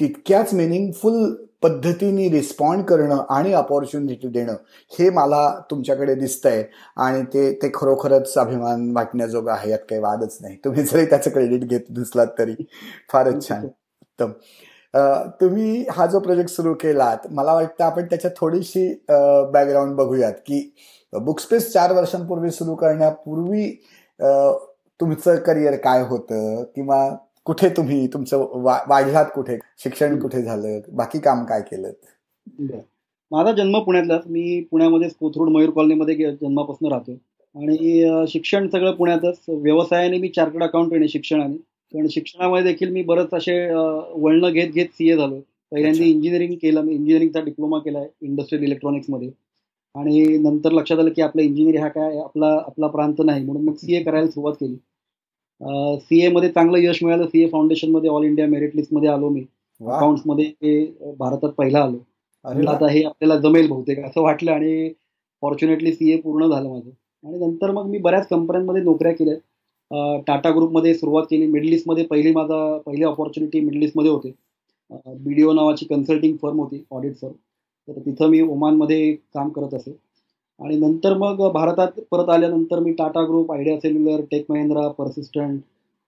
तितक्याच 0.00 0.54
मिनिंगफुल 0.54 1.34
पद्धतीने 1.62 2.28
रिस्पॉन्ड 2.30 2.84
करणं 2.84 3.22
आणि 3.30 3.52
अपॉर्च्युनिटी 3.54 4.28
देणं 4.28 4.54
हे 4.98 5.08
मला 5.10 5.42
तुमच्याकडे 5.70 6.14
दिसतंय. 6.14 6.64
आणि 6.96 7.22
ते 7.34 7.52
ते 7.62 7.70
खरोखरच 7.74 8.34
अभिमान 8.38 8.90
वाटण्याजोगं 8.96 9.52
आहे. 9.52 9.70
यात 9.70 9.78
काही 9.90 10.00
वादच 10.00 10.38
नाही. 10.40 10.56
तुम्ही 10.64 10.82
जरी 10.82 11.04
त्याचं 11.06 11.30
क्रेडिट 11.30 11.64
घेत 11.64 11.80
दिसलात 11.90 12.26
तरी. 12.38 12.54
फारच 13.12 13.48
छान. 13.48 13.64
उत्तम. 13.64 14.32
तुम्ही 15.40 15.84
हा 15.92 16.06
जो 16.06 16.18
प्रोजेक्ट 16.20 16.50
सुरू 16.50 16.72
केलात 16.80 17.26
मला 17.30 17.52
वाटतं 17.54 17.84
आपण 17.84 18.04
त्याच्यात 18.06 18.32
थोडीशी 18.36 18.88
बॅकग्राऊंड 19.08 19.94
बघूयात 19.96 20.32
की 20.46 20.60
बुकस्पेस 21.12 21.72
चार 21.72 21.92
वर्षांपूर्वी 21.92 22.50
सुरू 22.50 22.74
करण्यापूर्वी 22.74 23.68
तुमचं 25.00 25.36
करिअर 25.36 25.76
काय 25.76 26.02
होतं? 26.08 26.62
किंवा 26.74 27.08
कुठे 27.46 27.68
तुम्ही? 27.76 28.06
तुमचं 28.06 28.46
वाढलात 28.88 29.26
कुठे? 29.34 29.56
शिक्षण 29.78 30.18
कुठे 30.20 30.42
झालं? 30.42 30.78
बाकी 30.96 31.18
काम 31.20 31.44
काय 31.44 31.60
केलं? 31.60 31.92
माझा 33.30 33.52
जन्म 33.52 33.78
पुण्यातलाच 33.82 34.22
मी 34.26 34.60
पुण्यामध्ये 34.70 35.08
कोथरूड 35.20 35.48
मयूर 35.48 35.70
कॉलनीमध्ये 35.70 36.14
जन्मापासून 36.32 36.90
राहतो 36.92 37.12
आणि 37.54 38.26
शिक्षण 38.28 38.68
सगळं 38.68 38.92
पुण्यातच. 38.96 39.38
व्यवसायाने 39.48 40.18
मी 40.18 40.28
चार्टर्ड 40.28 40.62
अकाउंटंट 40.62 40.98
आहे 40.98 41.08
शिक्षणाने 41.08 41.56
पण 41.94 42.06
शिक्षणामध्ये 42.10 42.72
देखील 42.72 42.90
मी 42.92 43.02
बरंच 43.04 43.34
असे 43.34 43.54
वळणं 43.74 44.50
घेत 44.52 44.70
घेत 44.72 44.86
सीए 44.92 45.16
झालो. 45.16 45.40
पहिल्यांदा 45.72 46.04
इंजिनिअरिंग 46.04 46.54
केलं. 46.62 46.80
मी 46.82 46.94
इंजिनिअरिंगचा 46.94 47.40
डिप्लोमा 47.40 47.78
केला 47.78 47.98
आहे 47.98 48.08
इंडस्ट्रियल 48.26 48.64
इलेक्ट्रॉनिक्समध्ये 48.64 49.28
आणि 49.94 50.20
नंतर 50.38 50.72
लक्षात 50.72 50.98
आलं 50.98 51.10
की 51.16 51.22
आपला 51.22 51.42
इंजिनिअरिंग 51.42 51.82
हा 51.82 51.88
काय 51.88 52.18
आपला 52.18 52.46
आपला 52.66 52.86
प्रांत 52.86 53.20
नाही. 53.24 53.44
म्हणून 53.44 53.64
मग 53.64 53.74
सीए 53.74 54.02
करायला 54.02 54.26
सुरुवात 54.26 54.54
केली. 54.60 54.76
सीए 55.60 56.28
मध्ये 56.28 56.48
चांगलं 56.50 56.78
यश 56.78 57.02
मिळालं. 57.02 57.26
सीए 57.26 57.46
फाउंडेशनमध्ये 57.48 58.10
ऑल 58.10 58.24
इंडिया 58.24 58.46
मेरिट 58.48 58.76
लिस्टमध्ये 58.76 59.08
आलो 59.10 59.28
मी. 59.28 59.40
अकाउंट्समध्ये 59.80 60.84
भारतात 61.18 61.50
पहिला 61.58 61.82
आलो. 61.82 61.98
आता 62.68 62.88
हे 62.90 63.02
आपल्याला 63.04 63.36
जमेल 63.40 63.68
बहुतेक 63.68 64.04
असं 64.04 64.20
वाटलं 64.22 64.52
आणि 64.52 64.88
फॉर्च्युनेटली 65.42 65.92
सीए 65.92 66.16
पूर्ण 66.20 66.48
झालं 66.48 66.68
माझं. 66.68 66.90
आणि 67.24 67.38
नंतर 67.38 67.70
मग 67.70 67.86
मी 67.90 67.98
बऱ्याच 67.98 68.26
कंपन्यांमध्ये 68.28 68.82
नोकऱ्या 68.82 69.12
केल्या. 69.12 69.36
टाटा 70.26 70.50
ग्रुपमध्ये 70.50 70.94
सुरुवात 70.94 71.24
केली. 71.30 71.46
मिडल 71.46 71.72
ईस्टमध्ये 71.72 72.04
पहिली 72.06 72.32
माझा 72.34 72.76
पहिली 72.86 73.04
ऑपॉर्च्युनिटी 73.04 73.60
मिडल 73.60 73.82
ईस्टमध्ये 73.82 74.10
होते. 74.10 74.32
बीडीओ 75.06 75.52
नावाची 75.52 75.86
कन्सल्टिंग 75.86 76.36
फर्म 76.42 76.58
होती 76.60 76.82
ऑडिट 76.90 77.14
फर्म 77.16 77.32
तर 77.88 77.98
तिथं 78.00 78.28
मी 78.30 78.40
ओमानमध्ये 78.42 79.12
काम 79.34 79.48
करत 79.50 79.74
असे. 79.74 79.90
आणि 80.60 80.76
नंतर 80.78 81.14
मग 81.18 81.40
भारतात 81.52 82.00
परत 82.10 82.28
आल्यानंतर 82.30 82.78
मी 82.78 82.92
Tata 82.92 83.24
group 83.26 83.52
Idea 83.52 83.78
Cellular 83.80 84.20
Tech 84.30 84.44
Mahindra 84.50 84.86
Persistent 84.98 85.60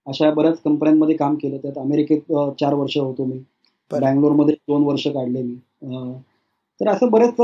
अशा 0.07 0.30
बऱ्याच 0.30 0.61
कंपन्यांमध्ये 0.61 1.16
काम 1.16 1.35
केलं. 1.35 1.57
त्यात 1.57 1.78
अमेरिकेत 1.78 2.33
चार 2.61 2.74
वर्ष 2.74 2.96
होतो 2.98 3.24
मी. 3.24 3.38
बँगलोरमध्ये 3.90 4.54
दोन 4.68 4.83
वर्ष 4.85 5.07
काढले 5.07 5.42
मी. 5.42 5.54
तर 6.80 6.88
असं 6.88 7.11
बरेच 7.11 7.35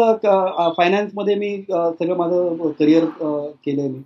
फायनान्समध्ये 0.77 1.35
मी 1.35 1.57
सगळं 1.69 2.17
माझं 2.17 2.71
करिअर 2.79 3.05
केलंय 3.65 3.89
मी. 3.89 4.03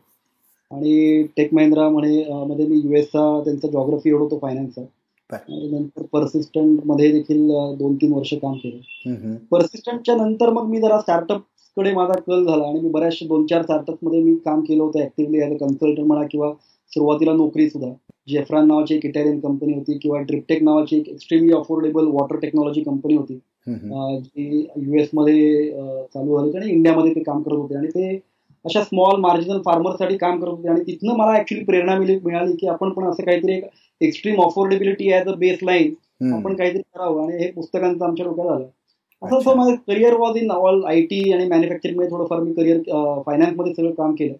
आणि 0.71 1.23
टेक 1.37 1.55
महिंद्रा 1.55 1.89
म्हणे 1.89 2.25
मध्ये 2.47 2.67
मी 2.67 2.77
युएसचा 2.77 3.41
त्यांचा 3.45 3.69
जॉग्रफी 3.69 4.11
होतो 4.11 4.39
फायनान्सचा 4.43 4.83
आणि 5.31 5.69
नंतर 5.71 6.03
परसिस्टंटमध्ये 6.13 7.11
देखील 7.13 7.47
दोन 7.79 7.95
तीन 7.97 8.13
वर्ष 8.13 8.33
काम 8.35 8.55
केलं. 8.55 9.35
परसिस्टंटच्या 9.51 10.15
नंतर 10.17 10.51
मग 10.51 10.69
मी 10.69 10.81
जरा 10.81 10.99
स्टार्टअप 11.01 11.41
कडे 11.77 11.93
माझा 11.95 12.15
कल 12.27 12.45
झाला 12.45 12.65
आणि 12.69 12.81
मी 12.81 12.89
बऱ्याचशा 12.91 13.27
दोन 13.29 13.47
चार 13.47 13.63
स्टार्टअपमध्ये 13.63 14.23
मी 14.23 14.35
काम 14.45 14.61
केलं 14.65 14.83
होतं 14.83 15.01
ऍक्टिव्हली 15.03 15.41
ॲज 15.43 15.53
अ 15.53 15.57
कन्सल्टंट 15.61 16.07
म्हणा 16.07 16.27
किंवा 16.31 16.53
सुरुवातीला 16.93 17.33
नोकरी 17.33 17.69
सुद्धा. 17.71 17.89
जेफ्रान 18.29 18.67
नावाची 18.69 18.95
एक 18.95 19.05
इटालियन 19.07 19.39
कंपनी 19.41 19.73
होती 19.75 19.99
किंवा 20.03 20.19
ड्रिपटेक 20.21 20.63
नावाची 20.63 20.97
एक 20.99 21.09
extremely 21.09 21.53
affordable 21.55 22.07
water 22.13 22.37
technology 22.43 22.83
company 22.83 23.15
होती. 23.17 23.35
जी 24.19 24.67
युएसमध्ये 24.77 25.71
चालू 26.15 26.39
झाली 26.39 26.57
आणि 26.59 26.71
इंडियामध्ये 26.73 27.15
ते 27.15 27.23
काम 27.23 27.43
करत 27.43 27.57
होते. 27.57 27.77
आणि 27.77 27.87
ते 27.89 28.15
अशा 28.65 28.83
स्मॉल 28.83 29.21
मार्जिनल 29.21 29.61
फार्मरसाठी 29.65 30.17
काम 30.17 30.41
करत 30.41 30.51
होते. 30.51 30.69
आणि 30.69 30.81
तिथनं 30.87 31.17
मला 31.17 31.39
ऍक्च्युली 31.39 31.65
प्रेरणा 31.65 31.99
मिळाली 31.99 32.53
की 32.61 32.67
आपण 32.69 32.91
पण 32.93 33.09
असं 33.11 33.25
काहीतरी 33.25 33.53
एक 33.57 33.65
extreme 34.01 34.41
affordability 34.43 35.11
as 35.13 35.29
a 35.29 35.35
baseline 35.63 36.33
आपण 36.35 36.55
काहीतरी 36.55 36.83
करावं. 36.83 37.23
आणि 37.25 37.45
हे 37.45 37.51
पुस्तकांचं 37.53 38.05
आमच्या 38.05 38.27
डोक्यात 38.27 38.49
आलं. 38.51 38.67
असं 39.25 39.57
माझं 39.57 39.75
career 39.89 40.15
was 40.15 40.37
in 40.37 40.51
all 40.51 40.85
I 40.85 41.01
T 41.03 41.21
आणि 41.33 41.47
मॅन्युफॅक्चरिंगमध्ये 41.49 42.11
थोडंफार 42.11 42.41
मी 42.41 42.53
करिअर 42.53 43.21
फायनान्समध्ये 43.27 43.75
सगळं 43.75 43.91
काम 43.91 44.15
केलं. 44.15 44.35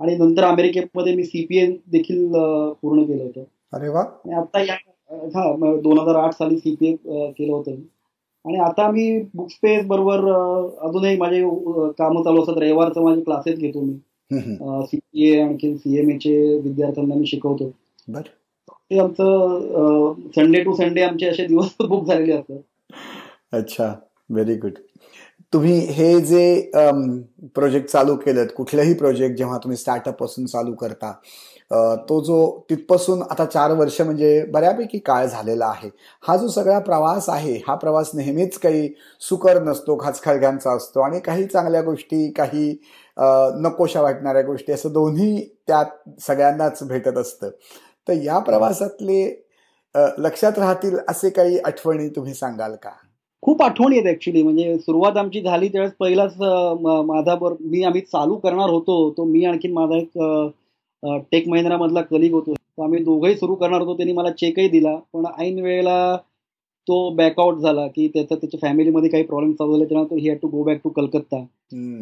आणि 0.00 0.16
नंतर 0.16 0.44
अमेरिकेमध्ये 0.44 1.14
मी 1.14 1.24
सीपीए 1.24 1.66
देखील 1.92 2.32
पूर्ण 2.82 3.02
केलं 3.02 3.22
होतं. 3.22 3.42
अरे 3.72 3.88
वा. 3.88 4.00
आता 4.36 4.62
या 4.62 4.74
हा 5.34 5.52
दोन 5.82 5.98
हजार 5.98 6.14
आठ 6.14 6.34
साली 6.34 6.56
सीपीए 6.58 6.94
केलं 6.96 7.52
होतं 7.52 7.72
आणि 8.44 8.58
आता 8.58 8.90
मी 8.90 9.04
बुक 9.34 9.50
स्पेस 9.50 9.84
बरोबर 9.86 10.24
अजूनही 10.86 11.16
माझे 11.16 11.40
कामं 11.98 12.22
चालू 12.22 12.42
असतात. 12.42 12.56
रविवारचं 12.56 13.02
माझे 13.04 13.20
क्लासेस 13.20 13.58
घेतो 13.58 13.80
मी. 13.80 13.94
सीपीए 14.86 15.40
आणखी 15.42 15.74
सीएमए 15.76 16.16
चे 16.18 16.34
विद्यार्थ्यांना 16.58 17.14
मी 17.14 17.26
शिकवतो. 17.26 17.70
ते 18.68 18.98
आमचं 18.98 20.12
संडे 20.36 20.62
टू 20.64 20.74
संडे 20.74 21.02
आमचे 21.02 21.26
असे 21.26 21.46
दिवस 21.46 21.74
बुक 21.88 22.04
झालेले 22.06 22.32
असतात. 22.32 22.58
अच्छा 23.52 23.94
व्हेरी 24.30 24.54
गुड 24.54 24.72
तुम्ही 25.52 25.78
हे 25.78 26.20
जे 26.20 26.70
प्रोजेक्ट 27.54 27.88
चालू 27.88 28.16
केलं 28.16 28.46
कुठलंही 28.46 28.94
प्रोजेक्ट 28.94 29.36
जेव्हा 29.36 29.58
तुम्ही 29.58 29.76
स्टार्टअपपासून 29.76 30.46
चालू 30.46 30.74
करता 30.74 31.12
तो 32.08 32.20
जो 32.24 32.64
तिथपासून 32.70 33.22
आता 33.22 33.44
चार 33.44 33.72
वर्ष 33.72 34.00
म्हणजे 34.00 34.44
बऱ्यापैकी 34.44 34.98
काळ 34.98 35.26
झालेला 35.26 35.66
आहे 35.66 35.90
हा 36.28 36.36
जो 36.36 36.48
सगळा 36.48 36.78
प्रवास 36.78 37.28
आहे 37.28 37.56
हा 37.68 37.74
प्रवास 37.74 38.10
नेहमीच 38.14 38.58
काही 38.58 38.88
सुकर 39.20 39.62
नसतो 39.62 39.98
खाचखळग्यांचा 40.00 40.72
असतो 40.72 41.00
आणि 41.00 41.20
काही 41.20 41.46
चांगल्या 41.46 41.82
गोष्टी 41.82 42.30
काही 42.30 42.76
नकोशा 43.62 44.02
वाटणाऱ्या 44.02 44.42
गोष्टी 44.42 44.72
असं 44.72 44.92
दोन्ही 44.92 45.48
त्यात 45.66 46.20
सगळ्यांनाच 46.20 46.82
भेटत 46.82 47.18
असतं. 47.18 47.50
तर 48.08 48.12
या 48.12 48.38
प्रवासातले 48.38 49.41
लक्षात 49.94 50.58
राहतील 50.58 50.96
असे 51.08 51.30
काही 51.30 51.58
आठवणी 51.58 52.08
तुम्ही 52.08 52.34
सांगाल 52.34 52.74
का? 52.82 52.90
खूप 53.42 53.62
आठवणी 53.62 53.96
आहेत 53.98 54.08
ऍक्च्युली 54.10 54.42
म्हणजे 54.42 54.76
सुरुवात 54.78 55.16
आमची 55.16 55.40
झाली 55.40 55.68
त्यावेळेस 55.68 55.92
पहिलाच 56.00 56.36
माझा 57.06 57.34
बर 57.34 57.52
मी 57.60 57.82
आम्ही 57.84 58.00
चालू 58.02 58.34
करणार 58.36 58.70
होतो 58.70 59.10
तो 59.16 59.24
मी 59.24 59.44
आणखीन 59.44 59.72
माझा 59.72 59.96
एक 59.96 60.18
टेक 61.32 61.48
महिंद्रामधला 61.48 62.00
कलिग 62.02 62.32
होतो. 62.34 62.52
तर 62.54 62.82
आम्ही 62.84 63.02
दोघंही 63.04 63.34
सुरू 63.36 63.54
करणार 63.54 63.80
होतो 63.80 63.96
त्यांनी 63.96 64.12
मला 64.12 64.30
चेकही 64.30 64.68
दिला. 64.68 64.94
पण 65.12 65.24
ऐन 65.38 65.58
वेळेला 65.62 66.16
तो 66.88 67.08
बॅकआउट 67.16 67.58
झाला 67.58 67.86
की 67.86 68.06
त्याचा 68.14 68.34
त्याच्या 68.34 68.58
फॅमिलीमध्ये 68.62 69.08
काही 69.10 69.22
प्रॉब्लेम 69.24 69.52
चालू 69.52 69.72
झाले 69.72 69.84
तेव्हा 69.90 70.04
तो 70.10 70.16
he 70.16 70.28
had 70.28 70.38
to 70.42 70.48
go 70.48 70.62
back 70.64 70.78
to 70.84 70.90
Calcutta. 70.90 71.42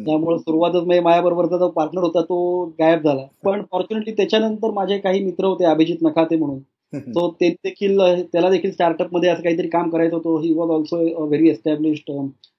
त्यामुळे 0.05 0.37
सुरुवातच 0.39 0.83
म्हणजे 0.83 0.99
माझ्याबरोबरचा 1.01 1.57
जो 1.57 1.69
पार्टनर 1.69 2.03
होता 2.03 2.21
तो 2.21 2.63
गायब 2.79 3.03
झाला. 3.03 3.25
पण 3.43 3.61
फॉर्च्युनेटली 3.71 4.13
त्याच्यानंतर 4.17 4.71
माझे 4.73 4.97
काही 4.99 5.23
मित्र 5.25 5.45
होते 5.45 5.65
अभिजित 5.65 5.97
नखाते 6.01 6.35
म्हणून. 6.35 6.59
तो 7.15 7.29
ते 7.33 7.49
देखील 7.63 7.99
त्याला 8.23 8.49
देखील 8.49 8.71
स्टार्टअपमध्ये 8.71 9.29
असं 9.29 9.43
काहीतरी 9.43 9.67
काम 9.69 9.89
करायचं 9.89 10.15
होतो. 10.15 10.37
He 10.39 10.53
was 10.53 10.69
also 10.71 10.97
very 11.27 11.49
established 11.49 12.11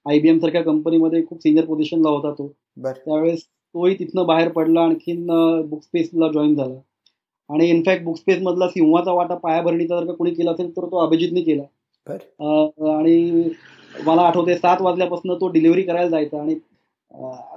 IBM 0.05 0.39
सारख्या 0.39 0.61
कंपनीमध्ये 0.63 1.23
खूप 1.25 1.41
सिनियर 1.41 1.65
पोझिशनला 1.65 2.09
होता 2.09 2.31
तो. 2.31 2.47
त्यावेळेस 2.77 3.43
तोही 3.43 3.95
तिथनं 3.99 4.25
बाहेर 4.25 4.49
पडला 4.51 4.81
आणखीन 4.81 5.25
बुकस्पेसला 5.69 6.27
जॉईन 6.33 6.55
झाला. 6.55 6.75
आणि 7.49 7.67
इनफॅक्ट 7.69 8.03
बुकस्पेस 8.03 8.41
मधला 8.41 8.67
सिंहाचा 8.69 9.11
वाटा 9.13 9.35
पायाभरणीचा 9.37 9.99
जर 9.99 10.05
का 10.07 10.13
कोणी 10.13 10.31
केला 10.33 10.51
असेल 10.51 10.69
तर 10.77 10.85
तो 10.85 11.05
अभिजितने 11.05 11.41
केला. 11.41 11.63
आणि 12.89 13.49
मला 13.99 14.21
आठवते 14.21 14.55
सात 14.55 14.81
वाजल्यापासून 14.81 15.33
तो 15.41 15.47
डिलिव्हरी 15.51 15.81
करायला 15.83 16.09
जायचा. 16.09 16.41
आणि 16.41 16.55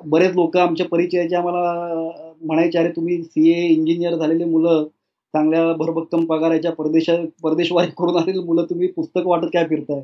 बरेच 0.07 0.35
लोक 0.35 0.57
आमच्या 0.57 0.87
परिचयाचे 0.89 1.37
आम्हाला 1.37 2.11
म्हणायचे 2.43 2.79
अरे 2.79 2.89
तुम्ही 2.97 3.23
सीए 3.25 3.67
इंजिनियर 3.67 4.15
झालेले 4.17 4.45
मुलं 4.47 4.85
चांगल्या 5.37 5.73
भरभक्कम 5.73 6.25
पगाराच्या 6.25 6.73
परदेशा 6.73 7.15
परदेशवारी 7.43 7.91
करून 7.99 8.17
आलेली 8.17 8.39
मुलं 8.39 8.65
तुम्ही 8.65 8.87
पुस्तक 8.87 9.27
वाटत 9.27 9.47
काय 9.55 9.65
फिरताय? 9.65 10.01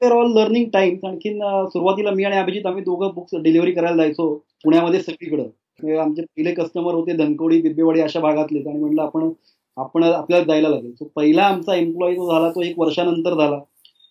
ऑल 0.00 0.32
लर्निंग 0.34 0.68
टाइम्स 0.72 1.04
आणखीन 1.04 1.40
सुरुवातीला 1.68 2.10
मी 2.10 2.24
आणि 2.24 2.36
अभिजित 2.36 2.66
आम्ही 2.66 2.82
दोघं 2.82 3.10
बुक्स 3.14 3.34
डिलिव्हरी 3.42 3.72
करायला 3.72 3.96
जायचो 3.96 4.34
पुण्यामध्ये 4.64 5.00
सगळीकडं. 5.00 5.96
आमचे 6.00 6.22
पहिले 6.22 6.52
कस्टमर 6.54 6.94
होते 6.94 7.16
धनकवडी 7.16 7.60
बिब्बेवाडी 7.62 8.00
अशा 8.00 8.20
भागातले. 8.20 8.58
आणि 8.68 8.78
म्हटलं 8.78 9.02
आपण 9.02 9.30
आपण 9.76 10.02
आपल्याला 10.04 10.44
जायला 10.44 10.68
लागेल. 10.68 10.92
सो 10.92 11.08
पहिला 11.16 11.42
आमचा 11.42 11.74
एम्प्लॉई 11.74 12.14
जो 12.14 12.30
झाला 12.32 12.50
तो 12.50 12.62
एक 12.62 12.78
वर्षानंतर 12.78 13.34
झाला. 13.34 13.58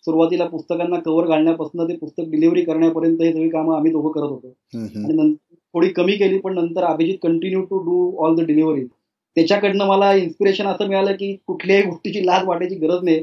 सुरुवातीला 0.06 0.46
पुस्तकांना 0.46 1.00
कव्हर 1.00 1.28
घालण्यापासून 1.28 1.88
ते 1.90 1.96
पुस्तक 1.98 2.30
डिलिव्हरी 2.32 2.62
करण्यापर्यंत 2.62 3.22
हे 3.22 3.32
सगळी 3.34 3.50
कामं 3.50 3.76
आम्ही 3.76 3.92
दोघं 3.92 4.12
करत 4.12 4.30
होतो. 4.30 4.54
आणि 4.78 5.14
नंतर 5.14 5.56
थोडी 5.74 5.88
कमी 5.88 6.12
केली 6.12 6.38
पण 6.40 6.54
नंतर 6.56 6.84
Abhijit 6.84 7.18
continue 7.24 7.62
to 7.62 7.78
do 7.78 8.26
all 8.26 8.36
the 8.36 8.46
delivery 8.46 8.86
त्याच्याकडनं 9.36 9.86
मला 9.88 10.14
इन्स्पिरेशन 10.14 10.68
असं 10.68 10.88
मिळालं 10.88 11.16
की 11.16 11.36
कुठल्याही 11.48 11.84
गोष्टीची 11.84 12.26
लाज 12.26 12.46
वाटायची 12.48 12.76
गरज 12.76 13.04
नाही. 13.04 13.18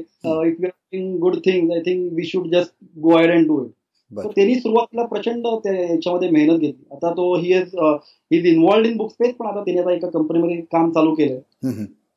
If 0.47 0.63
you 0.93 1.17
good 1.19 1.35
thing 1.45 1.71
I 1.71 1.79
think 1.85 2.11
we 2.15 2.23
should 2.25 2.47
just 2.53 2.73
go 3.01 3.15
and 3.17 3.47
do 3.47 3.63
it 3.63 3.71
तर 4.11 4.27
त्यांनी 4.35 4.55
सुरुवातीला 4.55 5.03
प्रचंड 5.05 5.45
याच्यामध्ये 5.67 6.29
मेहनत 6.29 6.59
घेतली. 6.59 6.83
आता 6.91 7.11
तो 7.11 7.33
he 7.35 7.53
is 7.53 7.75
is 8.31 8.45
involved 8.45 8.87
in 8.87 8.97
book 8.97 9.11
space 9.11 9.33
पण 9.35 9.47
आता 9.47 9.61
त्याने 9.61 9.81
आता 9.81 9.93
एका 9.93 10.09
कंपनीमध्ये 10.09 10.61
काम 10.71 10.91
चालू 10.91 11.13
केलं 11.15 11.39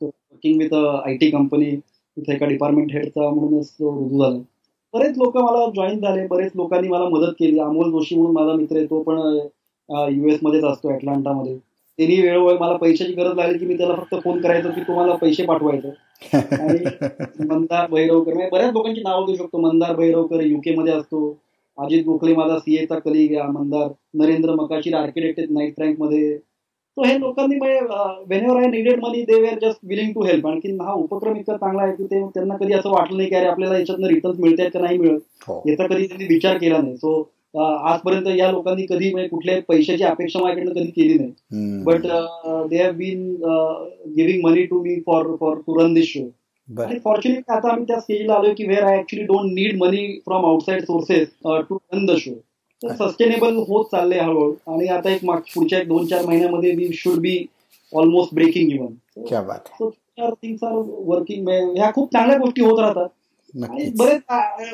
working 0.02 0.58
with 0.58 0.74
I 0.74 1.16
T 1.16 1.30
company 1.30 1.70
तिथे 1.76 2.34
एका 2.34 2.46
डिपार्टमेंट 2.46 2.92
हेडचा 2.92 3.28
म्हणूनच 3.30 3.74
रुजू 3.80 4.22
झाला. 4.22 4.38
बरेच 4.94 5.18
लोक 5.18 5.36
मला 5.36 5.66
जॉईन 5.74 6.00
झाले 6.00 6.26
बरेच 6.26 6.52
लोकांनी 6.56 6.88
मला 6.88 7.08
मदत 7.08 7.32
केली. 7.38 7.58
अमोल 7.60 7.90
जोशी 7.90 8.14
म्हणून 8.16 8.34
माझा 8.34 8.54
मित्र 8.56 8.76
आहे 8.76 8.86
तो 8.86 9.02
पण 9.02 9.18
युएस 10.12 10.38
मध्येच 10.42 10.64
असतो 10.64 10.88
अटलांटामध्ये 10.94 11.58
त्यांनी 12.00 12.20
वेळोवेळी 12.20 12.58
मला 12.58 12.76
पैशाची 12.76 13.12
गरज 13.12 13.36
लागली 13.36 13.58
की 13.58 13.66
मी 13.66 13.78
त्याला 13.78 13.94
फक्त 13.94 14.14
फोन 14.24 14.40
करायचो 14.40 14.68
की 14.68 14.80
तुम्हाला 14.80 15.14
पैसे 15.14 15.42
पाठवायचं. 15.42 15.88
आणि 16.32 16.78
मंदार 17.44 17.86
भैरवकर 17.90 18.32
म्हणजे 18.32 18.48
बऱ्याच 18.52 18.72
लोकांची 18.72 19.00
नावं 19.00 19.26
देऊ 19.26 19.34
शकतो. 19.34 19.58
मंदार 19.58 19.96
भैरवकर 19.96 20.40
युके 20.40 20.74
मध्ये 20.74 20.92
असतो. 20.92 21.38
अजित 21.78 22.04
गोखले 22.04 22.34
माझा 22.34 22.58
सीएचा 22.58 22.98
colleague 22.98 23.38
Mandar 23.38 23.88
Narendra 24.14 24.54
Makashir 24.54 24.94
architect 24.94 25.40
night 25.50 25.74
रँकमध्ये. 25.78 26.38
तो 26.96 27.04
हे 27.04 27.20
लोकांनी 27.20 27.54
whenever 28.44 28.62
I 28.62 28.66
needed 28.66 29.00
money 29.00 29.22
they 29.22 29.40
were 29.40 29.58
just 29.62 29.78
willing 29.82 30.12
to 30.12 30.24
help 30.24 30.46
आणखी 30.46 30.72
हा 30.72 30.92
उपक्रम 30.92 31.36
इतका 31.36 31.56
चांगला 31.56 31.82
आहे 31.82 31.92
की 31.92 32.04
ते 32.04 32.26
त्यांना 32.26 32.56
कधी 32.56 32.72
असं 32.72 32.90
वाटलं 32.90 33.16
नाही 33.16 33.28
की 33.28 33.34
अरे 33.34 33.46
आपल्याला 33.46 33.78
याच्यातनं 33.78 34.06
रिटर्न 34.06 34.34
मिळते 34.38 34.68
का 34.68 34.80
नाही 34.80 34.98
मिळत? 34.98 35.20
हो. 35.48 35.62
याचा 35.66 35.86
कधी 35.86 36.06
त्यांनी 36.06 36.24
विचार 36.24 36.56
केला 36.56 36.78
नाही. 36.78 36.96
सो 36.96 37.30
आजपर्यंत 37.54 38.26
या 38.36 38.50
लोकांनी 38.50 38.84
कधी 38.86 39.10
म्हणजे 39.12 39.28
कुठल्याही 39.28 39.60
पैशाची 39.68 40.04
अपेक्षा 40.04 40.40
माझ्याकडनं 40.42 40.72
कधी 40.72 40.90
केली 40.90 41.14
नाही. 41.18 41.82
But 41.84 42.06
they 42.70 42.82
have 42.82 42.92
been 42.96 43.34
giving 44.16 44.44
money 44.44 44.64
to 44.66 44.80
me 44.82 44.94
for 45.06 45.34
for 45.40 45.56
to 45.66 45.78
run 45.80 45.94
this 45.94 46.06
show 46.08 46.20
आणि 46.68 46.98
फॉर्च्युनेटली 47.04 47.52
आता 47.54 47.70
आम्ही 47.70 47.84
त्या 47.84 47.98
स्टेजला 48.00 48.34
आलो 48.34 48.52
की 48.58 48.66
where 48.66 48.82
I 48.82 48.98
actually 48.98 49.24
don't 49.26 49.52
need 49.52 49.76
money 49.80 50.06
from 50.24 50.44
outside 50.46 50.84
sources 50.84 51.28
to 51.44 51.76
run 51.76 52.06
the 52.06 52.16
show 52.18 52.34
तर 52.82 52.94
सस्टेनेबल 52.96 53.56
होत 53.68 53.84
चालले 53.92 54.18
हळूहळू. 54.18 54.52
आणि 54.72 54.86
आता 54.88 55.10
एक 55.10 55.24
पुढच्या 55.54 55.78
एक 55.78 55.88
दोन 55.88 56.06
चार 56.06 56.26
महिन्यामध्ये 56.26 56.70
we 56.76 56.92
should 56.94 57.18
be 57.20 57.36
almost 57.92 58.34
breaking 58.34 58.70
even 58.72 58.94
things 60.20 60.62
are 60.64 60.72
working 61.06 61.48
ह्या 61.48 61.90
खूप 61.94 62.12
चांगल्या 62.12 62.38
गोष्टी 62.38 62.62
होत 62.62 62.78
राहतात. 62.80 63.08
बरेच 63.54 64.20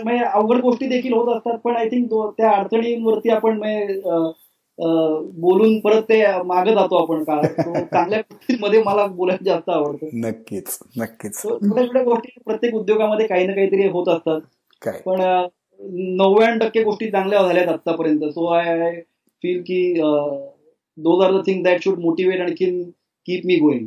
म्हणजे 0.05 0.25
अवघड 0.25 0.61
गोष्टी 0.61 0.87
देखील 0.87 1.13
होत 1.13 1.37
असतात 1.37 1.59
पण 1.59 1.77
आय 1.77 1.89
थिंक 1.89 2.15
त्या 2.15 2.51
अडचणींवरती 2.51 3.31
आपण 3.31 3.61
बोलून 5.41 5.81
परत 5.81 6.03
ते 6.03 6.43
मागे 6.43 6.75
जातो 6.75 6.97
आपण 6.97 7.25
का? 7.25 7.43
चांगल्या 7.93 8.19
गोष्टींमध्ये 8.21 8.83
मला 8.83 9.07
बोलायला 9.07 9.45
जास्त 9.45 9.71
आवडतं. 9.71 10.07
नक्कीच 10.15 10.79
नक्कीच. 10.97 11.43
छोट्या 11.43 11.87
छोट्या 11.87 12.03
गोष्टी 12.03 12.41
प्रत्येक 12.45 12.75
उद्योगामध्ये 12.75 13.27
काही 13.27 13.47
ना 13.47 13.53
काहीतरी 13.53 13.89
होत 13.89 14.09
असतात. 14.09 14.41
पण 15.07 15.21
नव्याण्णव 16.17 16.67
टक्के 16.67 16.83
गोष्टी 16.83 17.11
चांगल्या 17.11 17.43
झाल्यात 17.43 17.69
आतापर्यंत 17.69 18.25
सो 18.25 18.47
आय 18.47 19.01
फील 19.43 19.61
की 19.61 19.95
those 20.99 21.25
are 21.25 21.33
the 21.33 21.47
thing 21.47 21.65
that 21.65 21.83
should 21.85 21.99
motivate 21.99 22.41
आणखीन 22.41 22.83
कीप 23.27 23.41
मी 23.45 23.57
गोईंग 23.57 23.87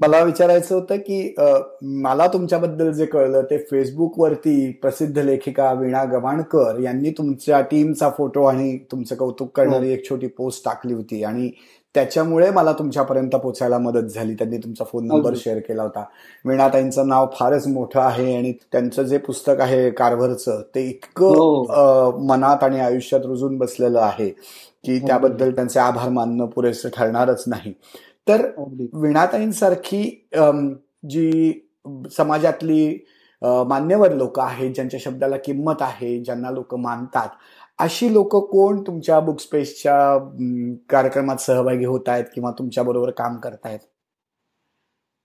मला 0.00 0.22
विचारायचं 0.22 0.74
होतं 0.74 0.96
की 0.96 1.34
मला 2.00 2.26
तुमच्याबद्दल 2.26 2.90
जे 2.92 3.06
कळलं 3.06 3.42
ते 3.42 3.58
फेसबुकवरती 3.70 4.70
प्रसिद्ध 4.82 5.18
लेखिका 5.18 5.72
वीणा 5.72 6.02
गवाणकर 6.04 6.78
यांनी 6.80 7.10
तुमच्या 7.10 7.60
टीमचा 7.60 8.10
फोटो 8.10 8.44
आणि 8.44 8.76
तुमचं 8.92 9.16
कौतुक 9.16 9.56
करणारी 9.56 9.92
एक 9.92 10.08
छोटी 10.08 10.26
पोस्ट 10.26 10.64
टाकली 10.64 10.94
होती 10.94 11.22
आणि 11.24 11.50
त्याच्यामुळे 11.94 12.50
मला 12.50 12.72
तुमच्यापर्यंत 12.72 13.34
पोचायला 13.34 13.78
मदत 13.78 14.08
झाली. 14.08 14.34
त्यांनी 14.34 14.56
तुमचा 14.58 14.84
फोन 14.84 15.06
नंबर 15.06 15.34
शेअर 15.36 15.58
केला 15.58 15.82
होता. 15.82 16.02
वीणाताईंचं 16.44 17.08
नाव 17.08 17.26
फारच 17.34 17.66
मोठं 17.66 18.00
आहे 18.00 18.34
आणि 18.36 18.52
त्यांचं 18.72 19.02
जे 19.02 19.18
पुस्तक 19.18 19.60
आहे 19.60 19.88
कारभरचं 19.90 20.60
ते 20.74 20.82
इतकं 20.88 21.26
हो. 21.28 22.10
मनात 22.26 22.64
आणि 22.64 22.80
आयुष्यात 22.80 23.26
रुजून 23.26 23.56
बसलेलं 23.58 24.00
आहे 24.00 24.28
की 24.28 24.98
हो. 24.98 25.06
त्याबद्दल 25.06 25.54
त्यांचे 25.54 25.80
आभार 25.80 26.08
मानणं 26.08 26.46
पुरेसं 26.46 26.88
ठरणारच 26.94 27.44
नाही. 27.46 27.72
तर 28.26 28.46
वीणाताईंसारखी 28.94 30.02
जी 31.10 31.52
समाजातली 32.10 32.98
मान्यवर 33.42 34.12
लोक 34.12 34.38
आहेत 34.40 34.70
ज्यांच्या 34.74 35.00
शब्दाला 35.02 35.36
किंमत 35.36 35.82
आहे 35.82 36.18
ज्यांना 36.24 36.50
लोक 36.50 36.74
मानतात 36.74 37.28
अशी 37.78 38.12
लोक 38.12 38.36
कोण 38.52 38.80
तुमच्या 38.82 39.18
बुक 39.20 39.40
स्पेसच्या 39.40 39.96
कार्यक्रमात 40.88 41.36
सहभागी 41.36 41.84
होत 41.84 42.08
आहेत 42.08 42.24
किंवा 42.34 42.50
तुमच्या 42.50 42.84
बरोबर 42.84 43.10
काम 43.10 43.36
करतायत 43.36 43.78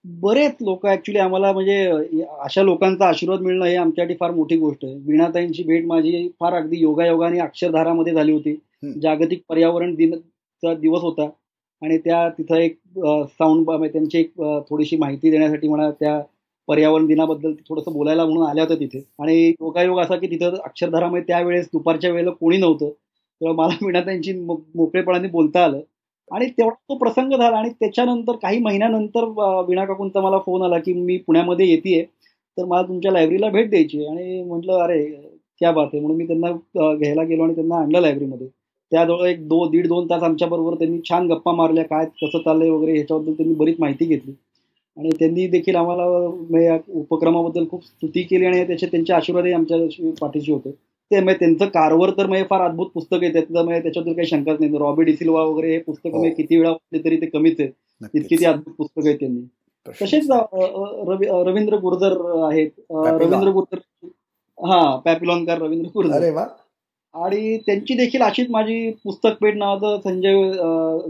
बरेच 0.05 0.55
लोक 0.61 0.85
ऍक्च्युली 0.87 1.19
आम्हाला 1.19 1.51
म्हणजे 1.53 1.75
अशा 2.39 2.63
लोकांचा 2.63 3.07
आशीर्वाद 3.07 3.41
मिळणं 3.41 3.65
हे 3.65 3.75
आमच्यासाठी 3.75 4.15
फार 4.19 4.31
मोठी 4.31 4.57
गोष्ट 4.57 4.85
आहे. 4.85 4.95
वीणाताईंची 5.07 5.63
भेट 5.63 5.85
माझी 5.87 6.27
फार 6.39 6.53
अगदी 6.53 6.77
योगायोगाने 6.79 7.39
अक्षरधारामध्ये 7.39 8.13
झाली 8.13 8.31
होती. 8.31 8.55
जागतिक 9.01 9.43
पर्यावरण 9.49 9.93
दिनचा 9.95 10.73
दिवस 10.73 11.01
होता. 11.01 11.29
आणि 11.81 11.97
त्या 11.97 12.27
तिथं 12.29 12.55
एक 12.55 12.77
साऊंड 13.29 13.69
त्यांची 13.83 14.19
एक 14.19 14.31
थोडीशी 14.69 14.97
माहिती 14.97 15.31
देण्यासाठी 15.31 15.67
म्हणा 15.67 15.89
त्या 15.99 16.19
पर्यावरण 16.67 17.05
दिनाबद्दल 17.07 17.53
थोडंसं 17.69 17.93
बोलायला 17.93 18.25
म्हणून 18.25 18.47
आल्या 18.47 18.63
होत्या 18.63 18.77
तिथे. 18.79 18.99
आणि 19.19 19.35
योगायोग 19.49 19.99
असा 19.99 20.15
की 20.15 20.27
तिथं 20.27 20.55
अक्षरधारामध्ये 20.63 21.23
त्यावेळेस 21.27 21.69
दुपारच्या 21.73 22.11
वेळेला 22.11 22.31
कोणी 22.31 22.57
नव्हतं. 22.57 22.89
तेव्हा 22.89 23.55
मला 23.57 23.77
विणा 23.87 24.01
त्यांची 24.01 24.33
मोकळेपणाने 24.75 25.27
बोलता 25.27 25.63
आलं. 25.63 25.79
आणि 26.31 26.45
तेवढा 26.49 26.75
तो 26.89 26.95
प्रसंग 26.97 27.31
झाला 27.31 27.57
आणि 27.57 27.69
त्याच्यानंतर 27.71 28.35
काही 28.41 28.59
महिन्यानंतर 28.59 29.23
विणा 29.67 29.85
काकूंचा 29.85 30.21
मला 30.21 30.37
फोन 30.39 30.61
आला 30.63 30.77
की 30.79 30.93
मी 30.93 31.17
पुण्यामध्ये 31.17 31.67
येते 31.69 32.01
तर 32.57 32.65
मला 32.65 32.81
तुमच्या 32.81 33.11
लायब्ररीला 33.11 33.49
भेट 33.49 33.69
द्यायची 33.69 34.05
आणि 34.05 34.41
म्हटलं 34.43 34.81
अरे 34.83 35.03
क्या 35.61 35.71
बात 35.71 35.87
आहे 35.93 35.99
म्हणून 35.99 36.17
मी 36.17 36.27
त्यांना 36.27 36.51
घ्यायला 36.95 37.23
गेलो 37.23 37.43
आणि 37.43 37.55
त्यांना 37.55 37.75
आणलं 37.75 38.01
लायब्ररीमध्ये 38.01 38.47
त्याजवळ 38.91 39.27
एक 39.27 39.47
दो 39.47 39.67
दीड 39.69 39.88
दोन 39.88 40.10
तास 40.10 40.23
आमच्या 40.23 40.47
बरोबर 40.47 40.73
त्यांनी 40.75 40.97
छान 41.10 41.27
गप्पा 41.27 41.51
मारल्या 41.56 41.84
काय 41.86 42.06
कसं 42.21 42.39
चाललंय 42.45 42.69
वगैरे 42.69 42.93
ह्याच्याबद्दल 42.93 43.34
त्यांनी 43.34 43.54
बरीच 43.56 43.75
माहिती 43.80 44.06
घेतली. 44.06 44.34
आणि 44.97 45.10
त्यांनी 45.19 45.45
देखील 45.47 45.75
आम्हाला 45.75 46.60
या 46.62 46.77
उपक्रमाबद्दल 46.99 47.65
खूप 47.71 47.84
स्तुती 47.86 48.21
केली 48.23 48.45
आणि 48.45 48.63
त्याचे 48.67 48.88
त्यांचे 48.88 49.13
आशीर्वादही 49.13 49.54
आमच्या 49.54 49.77
पाठीशी 50.21 50.51
होते. 50.51 50.71
ते 50.71 51.19
म्हणजे 51.19 51.39
त्यांचं 51.39 51.65
कारवर 51.73 52.10
तर 52.17 52.27
म्हणजे 52.27 52.45
फार 52.49 52.62
अद्भुत 52.62 52.89
पुस्तक 52.93 53.23
आहे. 53.23 53.32
त्याचं 53.34 53.63
म्हणजे 53.63 53.82
त्याच्याबद्दल 53.82 54.15
काही 54.15 54.27
शंकाच 54.27 54.60
नाही. 54.60 54.77
रॉबी 54.80 55.04
डिसिल्वा 55.04 55.43
वगैरे 55.43 55.71
हे 55.73 55.80
पुस्तक 55.88 56.08
म्हणजे 56.10 56.30
किती 56.36 56.58
वेळा 56.58 56.69
वाचले 56.71 57.04
तरी 57.06 57.17
ते 57.21 57.25
कमीच 57.30 57.60
आहे. 57.60 57.69
इतकी 58.13 58.36
ती 58.36 58.45
अद्भुत 58.45 58.73
पुस्तक 58.77 59.06
आहे 59.08 59.15
त्यांनी. 59.15 59.41
तसेच 60.01 60.27
रवींद्र 61.47 61.77
गुर्जर 61.82 62.17
आहेत. 62.45 62.69
रवींद्र 62.91 63.51
गुर्जर. 63.51 63.80
हा 64.58 64.95
पॅपिलॉनकार 65.06 65.62
रवींद्र 65.62 65.89
गुर्जर. 65.93 66.19
आणि 67.15 67.58
त्यांची 67.58 67.93
देखील 67.93 68.21
अशीच 68.21 68.50
माझी 68.50 68.91
पुस्तक 69.04 69.38
पेठ 69.41 69.56
नावाचं 69.56 70.00
संजय 70.04 70.52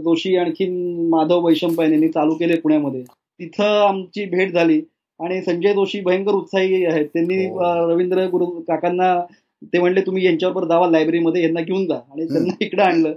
जोशी 0.02 0.36
आणखीन 0.36 1.08
माधव 1.08 1.46
वैशंपायन 1.46 1.92
यांनी 1.92 2.08
चालू 2.08 2.34
केले 2.34 2.56
पुण्यामध्ये. 2.56 3.02
तिथं 3.02 3.86
आमची 3.88 4.24
भेट 4.24 4.52
झाली. 4.52 4.80
आणि 5.20 5.42
संजय 5.42 5.72
जोशी 5.74 6.00
भयंकर 6.00 6.32
उत्साही 6.32 6.84
आहेत. 6.84 7.06
त्यांनी 7.06 7.46
हो. 7.46 7.92
रवींद्र 7.92 8.26
गुरु 8.26 8.46
काकांना 8.46 9.14
ते 9.62 9.78
म्हणले 9.78 10.00
तुम्ही 10.00 10.24
यांच्याबरोबर 10.26 10.68
जावा 10.68 10.90
लायब्ररीमध्ये 10.90 11.42
यांना 11.42 11.60
घेऊन 11.60 11.86
जा. 11.86 11.94
आणि 11.94 12.24
त्यांना 12.24 12.54
इकडे 12.60 12.82
आणलं. 12.82 13.12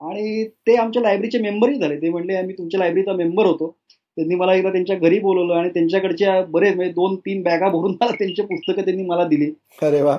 आणि 0.00 0.44
ते 0.44 0.76
आमच्या 0.76 1.02
लायब्ररीचे 1.02 1.38
मेंबरही 1.38 1.78
झाले. 1.78 1.96
ते 1.96 2.10
म्हणले 2.10 2.34
आम्ही 2.34 2.54
तुमच्या 2.58 2.80
लायब्ररीचा 2.80 3.12
मेंबर 3.12 3.46
होतो. 3.46 3.76
त्यांनी 4.16 4.34
मला 4.34 4.54
एकदा 4.54 4.72
त्यांच्या 4.72 4.96
घरी 4.96 5.18
बोलवलं 5.18 5.54
आणि 5.54 5.68
त्यांच्याकडच्या 5.68 6.40
बरेच 6.42 6.74
म्हणजे 6.76 6.92
दोन 6.92 7.16
तीन 7.16 7.42
बॅगा 7.42 7.68
भरून 7.68 7.96
मला 8.00 8.10
त्यांची 8.10 8.42
पुस्तकं 8.42 8.82
त्यांनी 8.84 9.02
मला 9.02 9.24
दिली. 9.24 9.50
अरे 9.82 10.02
वा. 10.02 10.16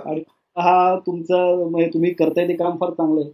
हा 0.60 0.96
तुमचं 1.08 1.70
म्हणजे 1.72 1.90
तुम्ही 1.94 2.14
करताय 2.14 2.48
ते 2.48 2.56
काम 2.56 2.78
फार 2.78 2.90
चांगलं 2.92 3.22
आहे. 3.22 3.32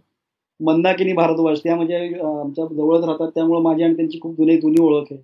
मंदाकिनी 0.60 1.12
भारद्वाज 1.12 1.58
त्या 1.62 1.76
म्हणजे 1.76 1.96
आमच्या 2.20 2.64
जवळच 2.66 3.04
राहतात 3.04 3.30
त्यामुळे 3.34 3.60
माझी 3.62 3.82
आणि 3.82 3.94
त्यांची 3.96 4.18
खूप 4.20 4.36
जुनी 4.36 4.56
जुनी 4.60 4.82
ओळख 4.82 5.12
आहे. 5.12 5.20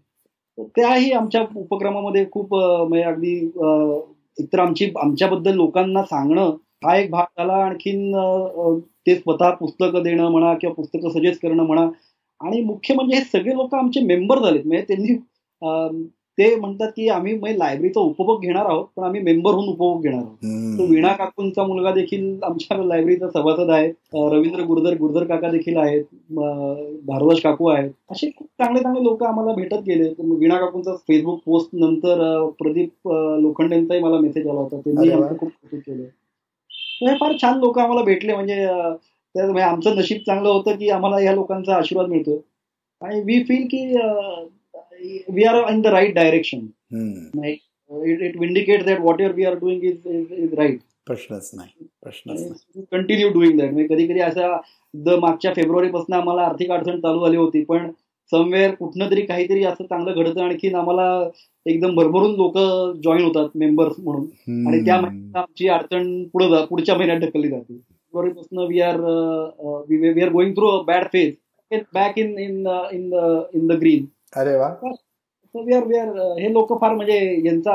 त्याही 0.77 1.11
आमच्या 1.13 1.43
उपक्रमामध्ये 1.57 2.25
खूप 2.33 2.55
म्हणजे 2.55 3.03
अगदी 3.05 3.35
एकतर 4.39 4.59
आमची 4.59 4.91
आमच्याबद्दल 5.03 5.55
लोकांना 5.57 6.03
सांगणं 6.05 6.51
हा 6.85 6.97
एक 6.99 7.11
भाग 7.11 7.25
झाला 7.39 7.53
आणखीन 7.65 8.13
ते 9.07 9.15
स्वतः 9.17 9.51
पुस्तकं 9.51 10.03
देणं 10.03 10.29
म्हणा 10.31 10.53
किंवा 10.55 10.75
पुस्तकं 10.75 11.11
सजेस्ट 11.11 11.43
करणं 11.43 11.63
म्हणा. 11.63 11.89
आणि 12.41 12.61
मुख्य 12.63 12.95
म्हणजे 12.95 13.17
हे 13.17 13.23
सगळे 13.25 13.55
लोक 13.55 13.75
आमचे 13.75 14.01
मेंबर 14.07 14.39
झालेत. 14.39 14.67
म्हणजे 14.67 14.85
त्यांनी 14.89 15.15
ते 16.39 16.55
म्हणतात 16.57 16.89
की 16.97 17.09
आम्ही 17.09 17.33
लायब्ररीचा 17.59 18.01
उपभोग 18.01 18.43
घेणार 18.43 18.67
आहोत 18.67 18.87
पण 18.97 19.05
आम्ही 19.05 19.21
मेंबर 19.23 19.55
होऊन 19.55 19.69
उपभोग 19.69 20.03
घेणार 20.03 20.19
आहोत. 20.19 20.79
तो 20.79 20.85
वीणा 20.87 21.13
काकूंचा 21.13 21.65
मुलगा 21.67 21.91
देखील 21.95 22.43
आमच्या 22.45 22.77
लायब्ररीचा 22.79 23.29
सभासद 23.31 23.71
आहे. 23.71 23.89
रवींद्र 24.31 24.63
गुर्जर 24.67 24.97
गुर्जर 24.99 25.25
काका 25.25 25.51
देखील 25.51 25.77
आहेत. 25.77 26.05
भारद्वाज 27.07 27.41
काकू 27.41 27.69
आहेत. 27.69 27.91
असे 28.11 28.31
खूप 28.39 28.47
चांगले 28.59 28.83
चांगले 28.83 29.03
लोक 29.05 29.23
आम्हाला 29.23 29.55
भेटत 29.55 29.83
गेले. 29.87 30.09
वीणा 30.21 30.59
काकूंचा 30.59 30.95
फेसबुक 31.09 31.41
पोस्ट 31.47 31.75
नंतर 31.75 32.25
प्रदीप 32.59 33.09
लोखंडेंचाही 33.43 34.01
मला 34.01 34.21
मेसेज 34.21 34.47
आला 34.49 34.61
होता. 34.61 34.77
त्यांनी 34.77 35.11
आमचं 35.11 35.37
खूप 35.39 35.51
कौतुक 35.51 35.81
केलं. 35.81 37.15
फार 37.21 37.33
छान 37.43 37.59
लोक 37.59 37.79
आम्हाला 37.79 38.03
भेटले. 38.05 38.35
म्हणजे 38.35 38.67
म्हणजे 39.35 39.63
आमचं 39.63 39.97
नशीब 39.97 40.19
चांगलं 40.27 40.49
होतं 40.49 40.77
की 40.77 40.89
आम्हाला 40.91 41.21
या 41.21 41.33
लोकांचा 41.35 41.75
आशीर्वाद 41.75 42.09
मिळतो 42.09 42.43
आणि 43.03 43.21
वी 43.21 43.43
फील 43.45 43.67
की 43.67 43.85
we 45.35 45.45
are 45.45 45.57
in 45.73 45.81
the 45.83 45.87
right 45.87 46.15
direction 46.15 46.67
it 48.25 48.37
vindicate 48.41 48.85
that 48.87 49.01
what 49.01 49.21
your 49.21 49.33
we 49.35 49.45
are 49.45 49.55
doing 49.59 49.85
is 49.85 50.07
is 50.07 50.55
right 50.55 50.79
प्रश्नच 51.07 51.51
नाही. 51.55 51.87
प्रश्न 52.03 52.81
कंटिन्यू 52.93 53.29
डुईंग 53.33 53.59
दॅट 53.59 53.73
म्हणजे 53.73 53.95
कधी 53.95 54.07
कधी 54.07 54.21
असा 54.21 54.57
द 54.95 55.19
मागच्या 55.21 55.53
फेब्रुवारीपासून 55.55 56.15
आम्हाला 56.17 56.43
आर्थिक 56.43 56.71
अडचण 56.71 57.01
चालू 57.01 57.25
झाली 57.25 57.37
होती 57.37 57.63
पण 57.65 57.91
समवेअर 58.33 58.75
कुठनं 58.75 59.11
तरी 59.11 59.23
काहीतरी 59.23 59.65
असं 59.65 59.85
चांगलं 59.85 60.15
घडतं 60.15 60.41
आणखीन 60.43 60.75
आम्हाला 60.75 61.29
एकदम 61.67 61.95
भरभरून 61.95 62.35
लोक 62.37 62.59
जॉईन 63.05 63.23
होतात 63.25 63.57
मेंबर्स 63.59 63.95
म्हणून. 63.99 64.25
आणि 64.67 64.85
त्या 64.85 64.95
आमची 65.41 65.69
अडचण 65.69 66.23
पुढे 66.33 66.65
पुढच्या 66.67 66.95
महिन्यात 66.97 67.21
ढकलली 67.21 67.49
जाते. 67.49 67.75
फेब्रुवारीपासून 67.75 68.67
we 68.69 68.81
are 68.81 69.01
we 69.91 70.23
are 70.23 70.31
going 70.33 70.53
through 70.55 70.69
a 70.69 70.83
bad 70.87 71.07
phase 71.13 71.33
back 71.95 72.19
in 72.19 72.39
in 72.39 72.67
in 72.93 73.67
the 73.67 73.79
green 73.81 74.05
अरे 74.33 74.57
वा. 74.57 74.69
वी 75.55 75.75
आर 75.75 75.85
वी 75.87 75.97
आर 75.99 76.09
हे 76.39 76.53
लोक 76.53 76.73
फार 76.81 76.95
म्हणजे 76.95 77.19
यांचा 77.47 77.75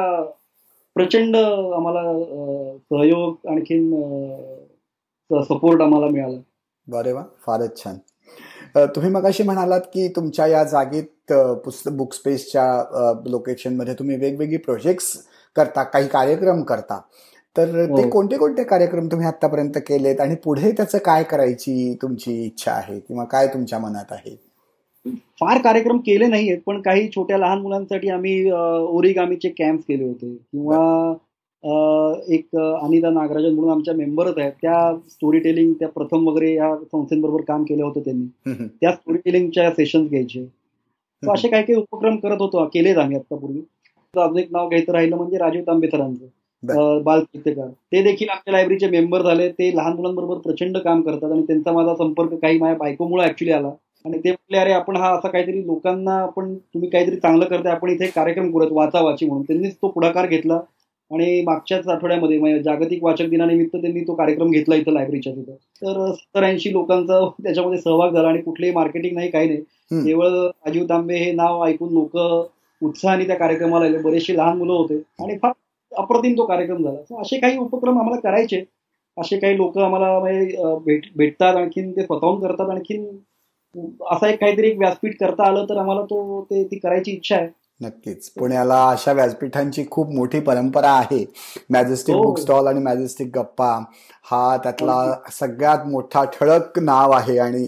प्रचंड 0.96 1.36
आम्हाला 1.36 2.02
सहयोग 2.92 3.48
आणखीन 3.50 3.90
सपोर्ट 5.30 5.82
आम्हाला 5.82 6.08
मिळाला. 6.08 6.38
बरे 6.88 7.12
वा 7.12 7.24
फारच 7.46 7.84
छान. 7.84 7.98
तुम्ही 8.96 9.12
मग 9.12 9.26
अशी 9.26 9.44
म्हणालात 9.44 9.82
की 9.94 10.08
तुमच्या 10.08 10.48
या 10.48 10.64
जागेत 10.64 11.34
पुस्तक 11.66 11.92
बुक 11.92 12.14
स्पेसच्या 12.14 12.66
लोकेशनमध्ये 13.28 13.94
तुम्ही 13.94 14.16
वेगवेगळे 14.16 14.58
प्रोजेक्ट्स 14.58 15.14
करता 15.56 15.84
काही 15.84 16.08
कार्यक्रम 16.08 16.62
करता. 16.64 17.00
तर 17.56 17.86
ते 17.86 18.02
हो. 18.04 18.10
कोणते 18.10 18.38
कोणते 18.38 18.64
कार्यक्रम 18.64 19.08
तुम्ही 19.08 19.28
आतापर्यंत 19.28 19.78
केलेत 19.88 20.20
आणि 20.22 20.36
पुढे 20.36 20.72
त्याचं 20.72 20.98
काय 20.98 21.24
करायची 21.24 21.94
तुमची 22.02 22.42
इच्छा 22.46 22.72
आहे 22.72 23.00
किंवा 23.00 23.24
काय 23.24 23.48
तुमच्या 23.48 23.80
मनात 23.80 24.12
आहे? 24.12 24.36
फार 25.40 25.62
कार्यक्रम 25.62 25.98
केले 25.98 26.28
नाहीयेत 26.28 26.58
पण 26.66 26.82
काही 26.82 27.08
छोट्या 27.16 27.38
लहान 27.38 27.62
मुलांसाठी 27.62 28.10
आम्ही 28.10 28.50
ओरिगामीचे 28.52 29.50
कॅम्प 29.58 29.82
केले 29.88 30.04
होते. 30.04 30.34
किंवा 30.34 31.14
एक 32.34 32.56
अनिता 32.56 33.10
नागराजन 33.10 33.54
म्हणून 33.54 33.72
आमच्या 33.72 33.94
मेंबरच 33.96 34.38
आहेत. 34.38 34.52
त्या 34.62 34.94
स्टोरी 35.10 35.40
टेलिंग 35.40 35.74
त्या 35.74 35.88
प्रथम 35.90 36.28
वगैरे 36.28 36.54
या 36.54 36.76
संस्थेबरोबर 36.84 37.42
काम 37.48 37.64
केलं 37.64 37.84
होतं 37.84 38.00
त्यांनी. 38.06 38.26
त्या 38.82 38.92
स्टोरी 38.92 39.18
टेलिंगच्या 39.26 39.70
सेशन 39.72 40.06
घ्यायचे 40.08 40.46
असे 41.24 41.48
काही 41.50 41.64
काही 41.64 41.80
उपक्रम 41.80 42.16
करत 42.18 42.42
होतो 42.42 42.66
केलेच 42.74 42.98
आम्ही 42.98 43.18
आतापूर्वी 43.18 43.62
अजून 44.14 44.38
एक 44.40 44.52
नाव 44.52 44.68
घ्यायचं 44.70 44.92
राहिलं 44.94 45.16
म्हणजे 45.16 45.38
राजीव 45.38 45.62
तांबे 45.68 45.88
सरांचं 45.88 46.26
बालसाहित्यकार 47.04 47.68
ते 47.92 48.02
देखील 48.04 48.30
आमच्या 48.30 48.52
लायब्ररीचे 48.54 48.88
मेंबर 48.90 49.22
झाले. 49.22 49.50
ते 49.50 49.76
लहान 49.76 49.94
मुलांबरोबर 49.96 50.38
प्रचंड 50.40 50.78
काम 50.78 51.02
करतात 51.02 51.32
आणि 51.32 51.42
त्यांचा 51.48 51.72
माझा 51.72 51.96
संपर्क 51.96 52.34
काही 52.42 52.58
माझ्या 52.60 52.78
बायकोमुळे 52.78 53.26
ऍक्च्युली 53.26 53.52
आला. 53.54 53.72
आणि 54.08 54.18
ते 54.18 54.32
म्हटले 54.32 54.58
अरे 54.58 54.72
आपण 54.72 54.96
हा 54.96 55.10
असा 55.16 55.28
काहीतरी 55.30 55.66
लोकांना 55.66 56.14
आपण 56.18 56.54
तुम्ही 56.74 56.90
काहीतरी 56.90 57.16
चांगलं 57.16 57.46
करताय 57.46 57.74
आपण 57.74 57.90
इथे 57.90 58.08
कार्यक्रम 58.08 58.52
करत 58.52 58.72
वाचा 58.72 59.02
वाची 59.02 59.26
म्हणून. 59.26 59.44
त्यांनीच 59.44 59.76
तो 59.76 59.88
पुढाकार 59.88 60.28
घेतला 60.28 60.60
आणि 61.12 61.42
मागच्याच 61.42 61.88
आठवड्यामध्ये 61.88 62.38
म्हणजे 62.40 62.62
जागतिक 62.64 63.04
वाचक 63.04 63.26
दिनानिमित्त 63.26 63.76
त्यांनी 63.76 64.02
तो 64.02 64.14
कार्यक्रम 64.14 64.52
घेतला 64.52 64.76
इथं 64.76 64.92
लायब्ररीच्या 64.94 65.34
तिथं. 65.34 65.54
तर 65.82 66.12
सत्तर 66.14 66.44
ऐंशी 66.44 66.72
लोकांचा 66.74 67.20
त्याच्यामध्ये 67.44 67.80
सहभाग 67.80 68.14
झाला 68.14 68.28
आणि 68.28 68.42
कुठलेही 68.42 68.74
मार्केटिंग 68.74 69.16
नाही 69.16 69.30
काही 69.32 69.48
नाही. 69.48 70.04
केवळ 70.06 70.30
राजीव 70.48 70.86
तांबे 70.90 71.18
हे 71.18 71.32
नाव 71.32 71.64
ऐकून 71.66 71.94
लोक 71.94 72.18
उत्साहाने 72.82 73.28
त्या 73.28 73.36
कार्यक्रमाला 73.36 73.86
आले. 73.86 73.98
बरेचसे 73.98 74.36
लहान 74.38 74.58
मुलं 74.58 74.74
होते. 74.74 74.98
आणि 75.24 75.38
फार 75.38 75.52
अप्रतिम 75.92 76.34
तो 76.38 76.46
कार्यक्रम 76.46 76.84
झाला. 76.84 77.22
असे 77.22 77.40
काही 77.40 77.58
उपक्रम 77.58 78.00
आम्हाला 78.00 78.20
करायचे. 78.20 78.64
असे 79.18 79.38
काही 79.40 79.58
लोक 79.58 79.78
आम्हाला 79.78 80.20
म्हणजे, 80.20 80.76
भेट 80.86 81.06
भेटतात 81.16 81.56
आणखीन 81.56 81.92
ते 81.92 82.04
स्वतःहून 82.04 82.40
करतात 82.42 82.70
आणखीन 82.70 83.06
असा 84.12 84.28
एक 84.28 84.40
काहीतरी 84.40 84.68
एक 84.68 84.78
व्यासपीठ 84.80 85.20
करता 85.20 85.48
आलं 85.48 85.66
तर 85.66 85.78
आम्हाला 85.78 86.02
तो 86.02 86.42
ते 86.42 86.64
ती 86.64 86.80
करायची 86.80 87.12
इच्छा 87.12 87.36
आहे. 87.36 87.48
नक्कीच. 87.82 88.30
पुण्याला 88.30 88.90
अशा 88.90 89.12
व्यासपीठांची 89.12 89.86
खूप 89.92 90.12
मोठी 90.12 90.40
परंपरा 90.40 90.92
आहे. 90.92 91.26
मॅजेस्टिक 91.70 92.16
बुक 92.16 92.40
स्टॉल 92.40 92.68
आणि 92.68 92.80
मॅजेस्टिक 92.80 93.38
गप्पा 93.38 93.80
हा 94.32 94.58
त्यातला 94.58 94.94
हो. 94.94 95.32
सगळ्यात 95.32 95.86
मोठा 95.86 96.24
ठळक 96.24 96.80
नाव 96.80 97.12
आहे 97.12 97.38
आणि 97.38 97.68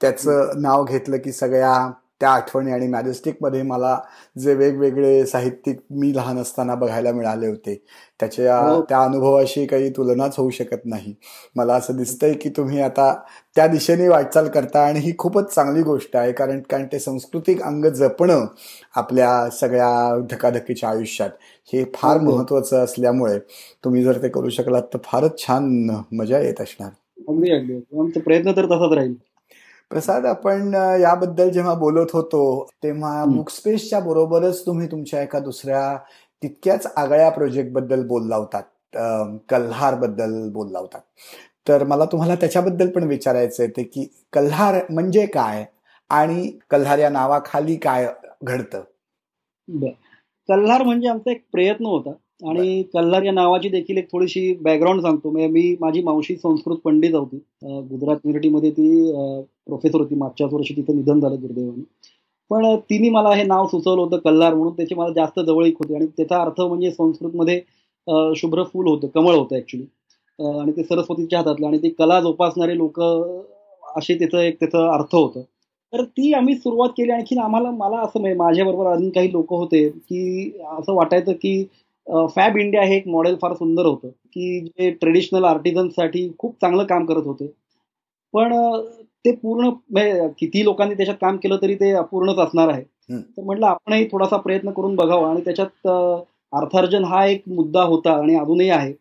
त्याचं 0.00 0.50
नाव 0.56 0.84
घेतलं 0.84 1.16
की 1.16 1.32
सगळ्या 1.32 1.90
त्या 2.20 2.30
आठवणी 2.30 2.72
आणि 2.72 2.86
मॅजेस्टिकमध्ये 2.88 3.62
मला 3.62 3.98
जे 4.36 4.54
वेगवेगळे 4.54 5.24
साहित्यिक 5.26 5.78
मी 5.92 6.14
लहान 6.14 6.38
असताना 6.38 6.74
बघायला 6.74 7.12
मिळाले 7.12 7.46
होते 7.46 7.74
त्याच्या 8.20 8.58
हो. 8.58 8.80
त्या 8.82 9.02
अनुभवाशी 9.02 9.66
काही 9.66 9.90
तुलनाच 9.90 10.38
होऊ 10.38 10.50
शकत 10.50 10.84
नाही 10.84 11.14
मला 11.56 11.74
असं 11.74 11.96
दिसतंय 11.96 12.32
की 12.34 12.48
तुम्ही 12.48 12.80
आता 12.80 13.12
त्या 13.56 13.66
दिशेने 13.66 14.08
वाटचाल 14.08 14.48
करता 14.48 14.80
आणि 14.80 15.00
ही 15.00 15.12
खूपच 15.18 15.54
चांगली 15.54 15.82
गोष्ट 15.82 16.16
आहे 16.16 16.32
कारण 16.32 16.60
कारण 16.62 16.86
ते 16.92 16.98
सांस्कृतिक 16.98 17.62
अंग 17.62 17.84
जपणं 17.86 18.44
आपल्या 18.94 19.48
सगळ्या 19.50 20.18
धकाधकीच्या 20.30 20.88
आयुष्यात 20.88 21.30
हे 21.72 21.84
फार 21.94 22.16
हो. 22.16 22.24
महत्वाचं 22.26 22.84
असल्यामुळे 22.84 23.38
तुम्ही 23.84 24.04
जर 24.04 24.22
ते 24.22 24.28
करू 24.28 24.48
शकलात 24.50 24.82
तर 24.94 24.98
फारच 25.04 25.38
छान 25.38 25.90
मजा 26.12 26.38
येत 26.38 26.60
असणार 26.60 26.90
प्रयत्न 28.18 28.52
तर 28.52 28.66
तसाच 28.66 28.92
राहील 28.92 29.14
प्रसाद 29.90 30.26
आपण 30.26 30.74
याबद्दल 31.00 31.48
जेव्हा 31.50 31.74
बोलत 31.74 32.06
होतो 32.12 32.40
तेव्हा 32.82 33.24
बुक 33.24 33.50
स्पेसच्या 33.50 34.00
बरोबरच 34.00 34.66
तुम्ही 34.66 34.86
तुमच्या 34.90 35.22
एका 35.22 35.38
दुसऱ्या 35.38 35.96
तितक्याच 36.42 36.86
आगळ्या 36.96 37.30
प्रोजेक्टबद्दल 37.30 38.06
बोलला 38.06 38.36
होतात 38.36 38.62
कल्हारबद्दल 39.48 40.48
बोलला 40.48 40.78
होतात 40.78 41.00
तर 41.68 41.84
मला 41.84 42.04
तुम्हाला 42.04 42.34
त्याच्याबद्दल 42.34 42.90
पण 42.90 43.04
विचारायचं 43.04 43.62
आहे 43.62 43.82
की 43.82 44.06
कल्हार 44.32 44.76
म्हणजे 44.90 45.26
काय 45.26 45.64
आणि 46.10 46.50
कल्हार 46.70 46.98
या 46.98 47.08
नावाखाली 47.08 47.76
काय 47.76 48.06
घडतं? 48.42 48.82
कल्हार 50.48 50.82
म्हणजे 50.82 51.08
आमचा 51.08 51.30
एक 51.30 51.42
प्रयत्न 51.52 51.86
होता. 51.86 52.12
आणि 52.40 52.82
कल्हार 52.94 53.22
या 53.22 53.32
नावाची 53.32 53.68
देखील 53.68 53.96
एक 53.98 54.10
थोडीशी 54.12 54.52
बॅकग्राऊंड 54.62 55.00
सांगतो. 55.02 55.30
म्हणजे 55.30 55.48
मी 55.52 55.74
माझी 55.80 56.02
मावशी 56.02 56.36
संस्कृत 56.36 56.76
पंडित 56.84 57.14
होती. 57.14 57.36
गुजरात 57.62 58.16
युनिव्हर्सिटीमध्ये 58.16 58.70
ती 58.70 59.12
प्रोफेसर 59.66 59.98
होती. 60.00 60.14
मागच्याच 60.14 60.52
वर्षी 60.52 60.74
तिथं 60.76 60.96
निधन 60.96 61.20
झालं 61.20 61.40
दुर्दैवाने. 61.40 61.82
पण 62.50 62.74
तिने 62.90 63.08
मला 63.10 63.34
हे 63.34 63.42
नाव 63.44 63.66
सुचवलं 63.66 64.00
होतं 64.02 64.18
कल्लार 64.24 64.54
म्हणून. 64.54 64.72
त्याची 64.76 64.94
मला 64.94 65.12
जास्त 65.14 65.40
जवळीक 65.40 65.76
होती. 65.78 65.94
आणि 65.94 66.06
त्याचा 66.16 66.40
अर्थ 66.42 66.60
म्हणजे 66.60 66.90
संस्कृतमध्ये 66.90 67.60
शुभ्र 68.36 68.62
फूल 68.72 68.86
होतं. 68.88 69.06
कमळ 69.14 69.34
होतं 69.34 69.56
ऍक्च्युली 69.56 69.84
आणि 70.58 70.72
ते 70.76 70.82
सरस्वतीच्या 70.84 71.38
हातातलं. 71.38 71.66
आणि 71.66 71.78
ती 71.82 71.88
कला 71.98 72.20
जोपासणारे 72.20 72.76
लोक 72.76 73.00
असे 73.96 74.14
त्याचं 74.18 74.38
एक 74.38 74.58
त्याचा 74.60 74.88
अर्थ 74.94 75.14
होतं. 75.14 75.40
तर 75.92 76.02
ती 76.04 76.32
आम्ही 76.34 76.54
सुरुवात 76.56 76.88
केली. 76.96 77.10
आणखीन 77.12 77.38
आम्हाला 77.40 77.70
मला 77.72 77.98
असं 78.00 78.20
म्हणजे 78.20 78.36
माझ्याबरोबर 78.38 78.86
अजून 78.92 79.08
काही 79.10 79.32
लोक 79.32 79.52
होते 79.52 79.88
की 79.90 80.50
असं 80.70 80.94
वाटायचं 80.94 81.32
की 81.32 81.62
फॅब 82.08 82.56
इंडिया 82.56 82.82
हे 82.82 82.96
एक 82.96 83.06
मॉडेल 83.08 83.36
फार 83.42 83.52
सुंदर 83.54 83.86
होतं 83.86 84.08
की 84.08 84.60
जे 84.60 84.90
ट्रेडिशनल 84.90 85.44
आर्टिझनसाठी 85.44 86.28
खूप 86.38 86.54
चांगलं 86.60 86.84
काम 86.84 87.04
करत 87.06 87.26
होते. 87.26 87.46
पण 88.34 88.52
ते 89.24 89.32
पूर्ण 89.32 89.68
म्हणजे 89.68 90.28
किती 90.38 90.64
लोकांनी 90.64 90.94
त्याच्यात 90.94 91.16
काम 91.20 91.36
केलं 91.36 91.56
तरी 91.62 91.74
ते 91.74 91.90
अपूर्णच 91.92 92.38
असणार 92.38 92.68
आहे. 92.68 92.82
तर 93.12 93.42
म्हटलं 93.42 93.66
आपणही 93.66 94.06
थोडासा 94.12 94.36
प्रयत्न 94.36 94.70
करून 94.70 94.94
बघावा. 94.96 95.30
आणि 95.30 95.40
त्याच्यात 95.44 95.88
अर्थार्जन 96.52 97.04
हा 97.04 97.24
एक 97.26 97.42
मुद्दा 97.48 97.82
होता 97.82 98.12
आणि 98.12 98.34
अजूनही 98.36 98.70
आहे. 98.70 98.92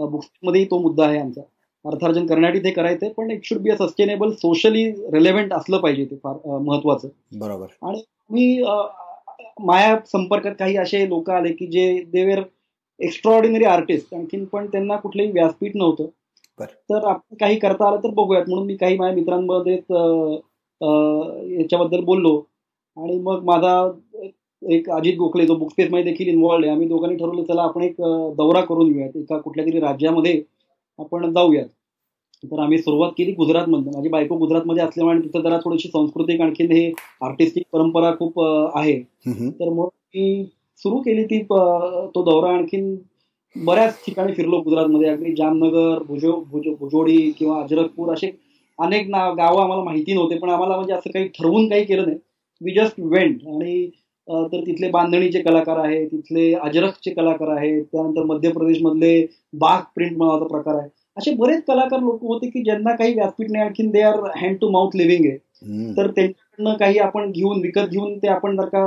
बुक्समध्येही 0.00 0.66
तो 0.70 0.78
मुद्दा 0.78 1.06
आहे 1.06 1.18
आमचा. 1.18 1.40
अर्थार्जन 1.84 2.26
करण्यासाठी 2.26 2.64
ते 2.64 2.70
करायचंय 2.70 3.08
पण 3.08 3.30
it 3.30 3.44
should 3.44 3.58
be 3.58 3.70
a 3.70 3.74
sustainable 3.76 4.30
socially 4.32 4.84
relevant 5.12 5.52
असलं 5.52 5.78
पाहिजे 5.78 6.04
ते 6.04 6.16
फार 6.16 6.58
महत्वाचं. 6.58 7.08
बरोबर. 7.38 7.66
आणि 7.82 8.02
मी 8.30 8.62
माया 9.60 9.96
संपर्कात 10.06 10.54
काही 10.58 10.76
असे 10.76 11.08
लोक 11.08 11.30
आले 11.30 11.52
की 11.54 11.66
जे 11.66 11.86
देवेर 12.12 12.42
एक्स्ट्रॉर्डिनरी 13.00 13.64
आर्टिस्ट 13.66 14.14
आणखीन 14.14 14.44
पण 14.52 14.66
त्यांना 14.66 14.96
कुठलंही 14.96 15.30
व्यासपीठ 15.32 15.76
नव्हतं. 15.76 16.06
तर 16.90 17.04
आपण 17.08 17.36
काही 17.40 17.58
करता 17.58 17.86
आलं 17.88 17.98
तर 18.04 18.10
बघूयात. 18.14 18.44
म्हणून 18.48 18.66
मी 18.66 18.76
काही 18.76 18.96
माझ्या 18.98 19.14
मित्रांमध्ये 19.16 19.74
याच्याबद्दल 21.58 22.04
बोललो. 22.04 22.36
आणि 22.96 23.18
मग 23.20 23.44
माझा 23.44 23.72
एक 24.62 24.88
अजित 24.90 25.16
गोखले 25.18 25.46
जो 25.46 25.54
बुकमध्ये 25.56 26.02
देखील 26.04 26.28
इन्व्हॉल्ड 26.28 26.64
आहे 26.64 26.74
आम्ही 26.74 26.88
दोघांनी 26.88 27.16
ठरवलं 27.16 27.44
चला 27.44 27.62
आपण 27.62 27.82
एक 27.82 27.96
दौरा 28.36 28.60
करून 28.60 28.92
घेऊयात 28.92 29.16
एका 29.16 29.38
कुठल्या 29.38 29.64
तरी 29.66 29.80
राज्यामध्ये 29.80 30.40
आपण 30.98 31.32
जाऊयात. 31.32 31.66
तर 32.42 32.60
आम्ही 32.62 32.78
सुरुवात 32.78 33.10
केली 33.18 33.32
गुजरातमधनं. 33.32 33.90
माझी 33.94 34.08
बायको 34.08 34.36
गुजरातमध्ये 34.38 34.82
असल्यामुळे 34.84 35.20
तिथं 35.20 35.42
जरा 35.42 35.58
थोडीशी 35.64 35.88
सांस्कृतिक 35.88 36.40
आणखीन 36.40 36.72
हे 36.72 36.90
आर्टिस्टिक 37.24 37.64
परंपरा 37.72 38.12
खूप 38.18 38.40
आहे. 38.40 38.98
तर 39.50 39.68
मग 39.68 39.84
मी 39.84 40.44
सुरू 40.82 40.98
केली 41.00 41.24
ती 41.24 41.42
तो 41.42 42.22
दौरा 42.24 42.50
आणखीन 42.56 42.94
बऱ्याच 43.56 44.02
ठिकाणी 44.06 44.32
फिरलो 44.34 44.60
गुजरातमध्ये. 44.62 45.08
अगदी 45.08 45.34
जामनगर 45.36 46.02
भुजो 46.08 46.32
भुजोडी 46.50 47.18
किंवा 47.38 47.60
अजरकपूर 47.62 48.12
असे 48.14 48.30
अनेक 48.78 49.08
ना 49.10 49.28
गावं 49.34 49.62
आम्हाला 49.62 49.82
माहिती 49.84 50.14
नव्हते. 50.14 50.38
पण 50.38 50.50
आम्हाला 50.50 50.76
म्हणजे 50.76 50.94
असं 50.94 51.10
काही 51.10 51.28
ठरवून 51.38 51.68
काही 51.68 51.84
केलं 51.84 52.04
नाही. 52.06 52.18
वी 52.60 52.72
जस्ट 52.74 53.00
वेंट 53.00 53.46
आणि 53.48 53.86
तर 54.28 54.60
तिथले 54.66 54.88
बांधणीचे 54.90 55.40
कलाकार 55.42 55.78
आहेत 55.78 56.06
तिथले 56.12 56.52
अजरकचे 56.54 57.10
कलाकार 57.14 57.48
आहेत. 57.56 57.82
त्यानंतर 57.92 58.22
मध्य 58.26 58.50
प्रदेशमधले 58.52 59.26
बाग 59.60 59.82
प्रिंट 59.94 60.16
नावाचा 60.18 60.46
प्रकार 60.46 60.74
आहे. 60.74 60.88
असे 61.16 61.34
बरेच 61.34 61.62
कलाकार 61.64 62.00
लोक 62.00 62.22
होते 62.22 62.48
की 62.50 62.62
ज्यांना 62.64 62.94
काही 62.96 63.14
व्यासपीठ 63.14 63.50
नाही 63.50 63.64
आणखीन 63.64 63.90
they 63.90 64.00
are 64.02 64.18
hand 64.36 64.56
to 64.60 64.68
mouth 64.70 64.96
living 64.96 65.24
आहे. 65.26 65.36
तर 65.96 66.10
त्यांच्याकडनं 66.10 66.74
काही 66.76 66.98
आपण 66.98 67.30
घेऊन 67.32 67.60
विकत 67.62 67.88
घेऊन 67.90 68.16
ते 68.18 68.28
आपण 68.28 68.56
जर 68.56 68.66
का 68.68 68.84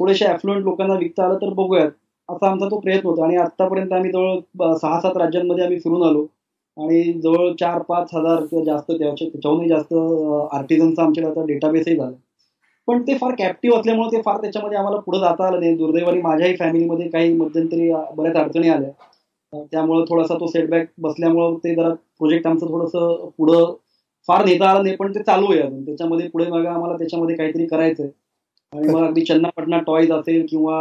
थोडेसे 0.00 0.26
ऍफ्लुएंट 0.26 0.62
लोकांना 0.64 0.94
विकता 0.94 1.24
आलं 1.24 1.36
तर 1.36 1.52
बघूयात. 1.54 1.90
असा 2.28 2.50
आमचा 2.50 2.66
तो 2.66 2.78
प्रयत्न 2.80 3.08
होता. 3.08 3.24
आणि 3.24 3.36
आतापर्यंत 3.36 3.92
आम्ही 3.92 4.10
जवळ 4.12 4.72
सहा 4.74 5.00
सात 5.00 5.16
राज्यांमध्ये 5.16 5.64
आम्ही 5.64 5.78
फिरून 5.80 6.02
आलो. 6.02 6.26
आणि 6.76 7.02
जवळ 7.22 7.52
चार 7.60 7.82
पाच 7.82 8.10
हजार 8.14 8.44
किंवा 8.46 8.64
जास्त 8.64 8.90
त्याच्याहूनही 8.92 9.68
जास्त 9.68 9.92
आर्टिझनचा 10.52 11.02
आमच्याकडे 11.02 11.30
आता 11.30 11.46
डेटाबेसही 11.46 11.96
झाला. 11.96 12.10
पण 12.88 13.02
ते 13.02 13.14
फार 13.18 13.34
कॅप्टिव्ह 13.38 13.78
असल्यामुळे 13.78 14.16
ते 14.16 14.20
फार 14.22 14.40
त्याच्यामध्ये 14.40 14.78
आम्हाला 14.78 14.98
पुढे 15.00 15.18
जाता 15.18 15.46
आलं 15.46 15.60
नाही. 15.60 15.76
दुर्दैवानी 15.76 16.20
माझ्याही 16.22 16.56
फॅमिलीमध्ये 16.56 17.08
काही 17.08 17.32
मध्यंतरी 17.32 17.90
बऱ्याच 18.16 18.36
अडचणी 18.36 18.68
आल्या. 18.68 18.90
त्यामुळे 19.52 20.04
थोडासा 20.08 20.34
तो 20.34 20.46
सेटबॅक 20.46 20.86
बसल्यामुळं 20.98 21.54
ते 21.64 21.74
जरा 21.74 21.88
प्रोजेक्ट 22.18 22.46
आमचं 22.46 22.66
थोडंसं 22.66 23.28
पुढं 23.38 23.72
फार 24.28 24.44
नेता 24.44 24.68
आलं 24.70 24.82
नाही 24.82 24.96
पण 24.96 25.14
ते 25.14 25.22
चालू 25.22 25.52
आहे 25.52 25.60
अजून. 25.60 25.84
त्याच्यामध्ये 25.84 26.28
पुढे 26.28 26.46
मागे 26.50 26.68
आम्हाला 26.68 26.96
त्याच्यामध्ये 26.98 27.36
काहीतरी 27.36 27.66
करायचंय. 27.66 28.08
आणि 28.72 28.88
मग 28.88 29.04
अगदी 29.06 29.20
चन्नापटना 29.24 29.78
टॉईज 29.86 30.12
असेल 30.12 30.46
किंवा 30.50 30.78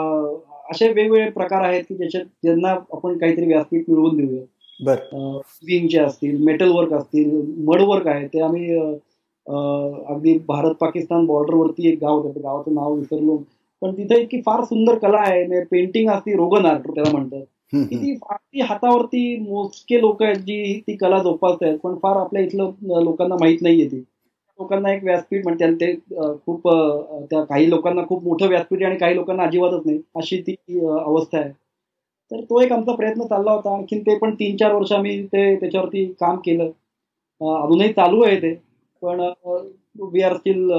असे 0.71 0.87
वेगवेगळे 0.93 1.29
प्रकार 1.31 1.63
आहेत 1.63 1.83
की 1.89 1.95
ज्याच्यात 1.95 2.25
ज्यांना 2.43 2.69
आपण 2.69 3.17
काहीतरी 3.17 3.45
व्यासपीठ 3.47 3.89
मिळवून 3.89 4.15
देऊया. 4.17 4.43
विंगचे 5.65 5.99
असतील 5.99 6.43
मेटल 6.45 6.71
वर्क 6.71 6.93
असतील 6.93 7.29
मड 7.67 7.81
वर्क 7.87 8.07
आहे. 8.07 8.27
ते 8.27 8.39
आम्ही 8.41 8.77
अगदी 9.47 10.37
भारत 10.47 10.73
पाकिस्तान 10.79 11.25
बॉर्डरवरती 11.25 11.87
एक 11.91 11.99
गाव 12.01 12.21
होतं. 12.21 12.39
गावाचं 12.43 12.73
नाव 12.75 12.93
विसरलो. 12.95 13.37
पण 13.81 13.91
तिथे 13.97 14.21
इतकी 14.21 14.41
फार 14.45 14.63
सुंदर 14.63 14.97
कला 14.97 15.17
आहे. 15.27 15.63
पेंटिंग 15.65 16.09
असती 16.11 16.35
रोगन 16.37 16.65
आर्ट 16.65 16.89
त्याला 16.89 17.11
म्हणतात. 17.11 17.43
ती 17.73 18.15
फार 18.17 18.61
हातावरती 18.63 19.37
मोजके 19.39 19.99
लोक 20.01 20.21
आहेत 20.23 20.35
जी 20.37 20.79
ती 20.87 20.95
कला 20.97 21.21
जोपासत 21.23 21.63
आहेत 21.63 21.77
पण 21.79 21.95
फार 21.95 22.17
आपल्या 22.17 22.41
इथलं 22.43 23.01
लोकांना 23.03 23.35
माहीत 23.39 23.61
नाहीये 23.61 23.87
ती. 23.87 24.03
लोकांना 24.59 24.91
एक 24.93 25.03
व्यासपीठ 25.03 25.43
म्हणते 25.43 25.71
ते 25.75 25.93
खूप 26.45 26.67
त्या 27.31 27.43
काही 27.43 27.69
लोकांना 27.69 28.01
खूप 28.05 28.23
मोठं 28.23 28.47
व्यासपीठ 28.47 28.83
आणि 28.83 28.97
काही 28.97 29.15
लोकांना 29.15 29.43
अजिबातच 29.43 29.85
नाही 29.85 29.99
अशी 30.15 30.41
ती 30.41 30.55
अवस्था 30.79 31.39
आहे. 31.39 31.49
तर 32.31 32.41
तो 32.41 32.61
एक 32.61 32.71
आमचा 32.71 32.93
प्रयत्न 32.95 33.25
चालला 33.27 33.51
होता 33.51 33.73
आणखीन 33.75 34.01
ते 34.01 34.17
पण 34.17 34.33
तीन 34.35 34.55
चार 34.57 34.73
वर्ष 34.73 34.91
आम्ही 34.91 35.21
ते 35.25 35.55
त्याच्यावरती 35.55 36.05
काम 36.19 36.37
केलं. 36.45 36.69
अजूनही 37.41 37.91
चालू 37.93 38.21
आहे 38.23 38.37
ते 38.41 38.53
पण 39.01 39.19
वी 40.03 40.21
आर 40.21 40.35
स्टील 40.37 40.69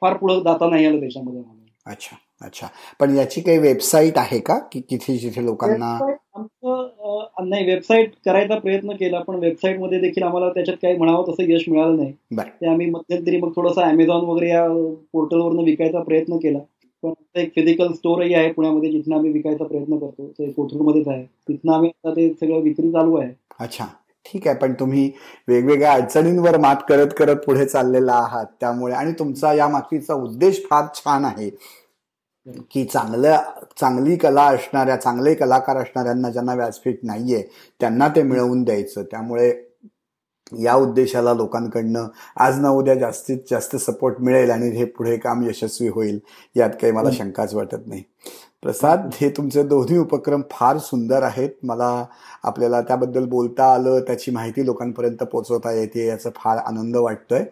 फार 0.00 0.16
पुढे 0.16 0.34
जाता 0.40 0.68
नाही 0.70 0.86
आलं 0.86 1.00
त्याच्यामध्ये 1.00 1.42
अच्छा. 1.86 2.16
अच्छा. 2.40 2.66
पण 3.00 3.16
याची 3.16 3.40
काही 3.40 3.58
वेबसाईट 3.58 4.18
आहे 4.18 4.38
का? 4.38 4.58
की 4.72 4.80
तिथे 4.80 5.16
जिथे 5.18 5.44
लोकांना 5.44 5.98
आमचं 6.34 7.48
नाही 7.48 7.64
वेबसाईट 7.66 8.12
करायचा 8.24 8.58
प्रयत्न 8.58 8.92
केला 8.92 9.18
पण 9.18 9.34
वेबसाईटमध्ये 9.34 9.98
देखील 10.00 10.22
आम्हाला 10.22 10.48
त्याच्यात 10.48 10.76
काही 10.82 10.96
म्हणावं 10.96 11.24
तसं 11.28 11.50
यश 11.50 11.64
मिळालं 11.68 11.96
नाही. 11.96 12.12
ते 12.40 12.66
आम्ही 12.66 12.90
मध्यंतरी 12.90 13.40
मग 13.40 13.50
थोडासा 13.56 13.88
अमेझॉन 13.88 14.24
वगैरे 14.24 14.48
या 14.50 14.66
पोर्टलवरनं 15.12 15.62
विकायचा 15.62 16.02
प्रयत्न 16.02 16.36
केला. 16.36 16.58
पण 17.02 17.12
एक 17.34 17.50
फिजिकल 17.54 17.92
स्टोरही 17.92 18.34
आहे 18.34 18.52
पुण्यामध्ये 18.52 18.90
जिथं 18.90 19.14
आम्ही 19.14 19.32
विकायचा 19.32 19.64
प्रयत्न 19.64 19.96
करतो. 19.98 20.26
ते 20.28 20.50
कोथरूडमध्येच 20.52 21.08
आहे. 21.08 21.24
तिथनं 21.48 21.72
आम्ही 21.72 21.90
आता 21.90 22.14
ते 22.16 22.28
सगळं 22.30 22.60
विक्री 22.60 22.90
चालू 22.92 23.16
आहे. 23.16 23.30
अच्छा. 23.60 23.86
ठीक 24.26 24.46
आहे 24.48 24.56
पण 24.58 24.72
तुम्ही 24.72 25.10
वेगवेगळ्या 25.48 25.92
अडचणींवर 25.92 26.56
मात 26.58 26.76
करत 26.88 27.08
करत 27.18 27.36
पुढे 27.36 27.64
चाललेला 27.64 28.12
आहात 28.12 28.46
त्यामुळे 28.60 28.94
आणि 28.94 29.12
तुमचा 29.12 29.52
या 29.52 29.68
मागचा 29.68 30.14
उद्देश 30.14 30.62
फार 30.70 30.84
छान 30.94 31.24
आहे. 31.24 31.50
की 32.46 32.84
चांगल्या 32.84 33.42
चांगली 33.80 34.16
कला 34.16 34.42
असणाऱ्या 34.42 34.96
चांगले 34.96 35.34
कलाकार 35.34 35.76
असणाऱ्यांना 35.76 36.30
ज्यांना 36.30 36.54
व्यासपीठ 36.54 36.98
नाहीये 37.02 37.42
त्यांना 37.80 38.08
ते 38.08 38.22
मिळवून 38.22 38.62
द्यायचं. 38.64 39.02
त्यामुळे 39.02 39.52
या 40.60 40.74
उद्देशाला 40.74 41.32
लोकांकडनं 41.34 42.06
आज 42.36 42.58
ना 42.60 42.70
उद्या 42.70 42.94
जास्तीत 42.94 43.38
जास्त 43.50 43.76
सपोर्ट 43.76 44.20
मिळेल 44.20 44.50
आणि 44.50 44.68
हे 44.70 44.84
पुढे 44.84 45.16
काम 45.16 45.42
यशस्वी 45.48 45.88
होईल 45.88 46.18
यात 46.56 46.70
काही 46.70 46.92
मला 46.92 47.10
शंकाच 47.12 47.54
वाटत 47.54 47.86
नाही. 47.86 48.02
प्रसाद 48.64 49.10
हे 49.14 49.28
तुमचे 49.28 49.62
दोन्ही 49.62 49.96
उपक्रम 49.98 50.42
फार 50.50 50.78
सुंदर 50.78 51.22
आहेत. 51.22 51.48
मला 51.62 52.04
आपल्याला 52.42 52.80
त्याबद्दल 52.80 53.24
बोलता 53.24 53.64
आलं 53.74 54.00
त्याची 54.00 54.30
माहिती 54.30 54.64
लोकांपर्यंत 54.66 55.22
पोचवता 55.22 55.72
येते 55.72 56.06
याचा 56.06 56.30
फार 56.36 56.58
आनंद 56.58 56.96
वाटतोय. 56.96 57.42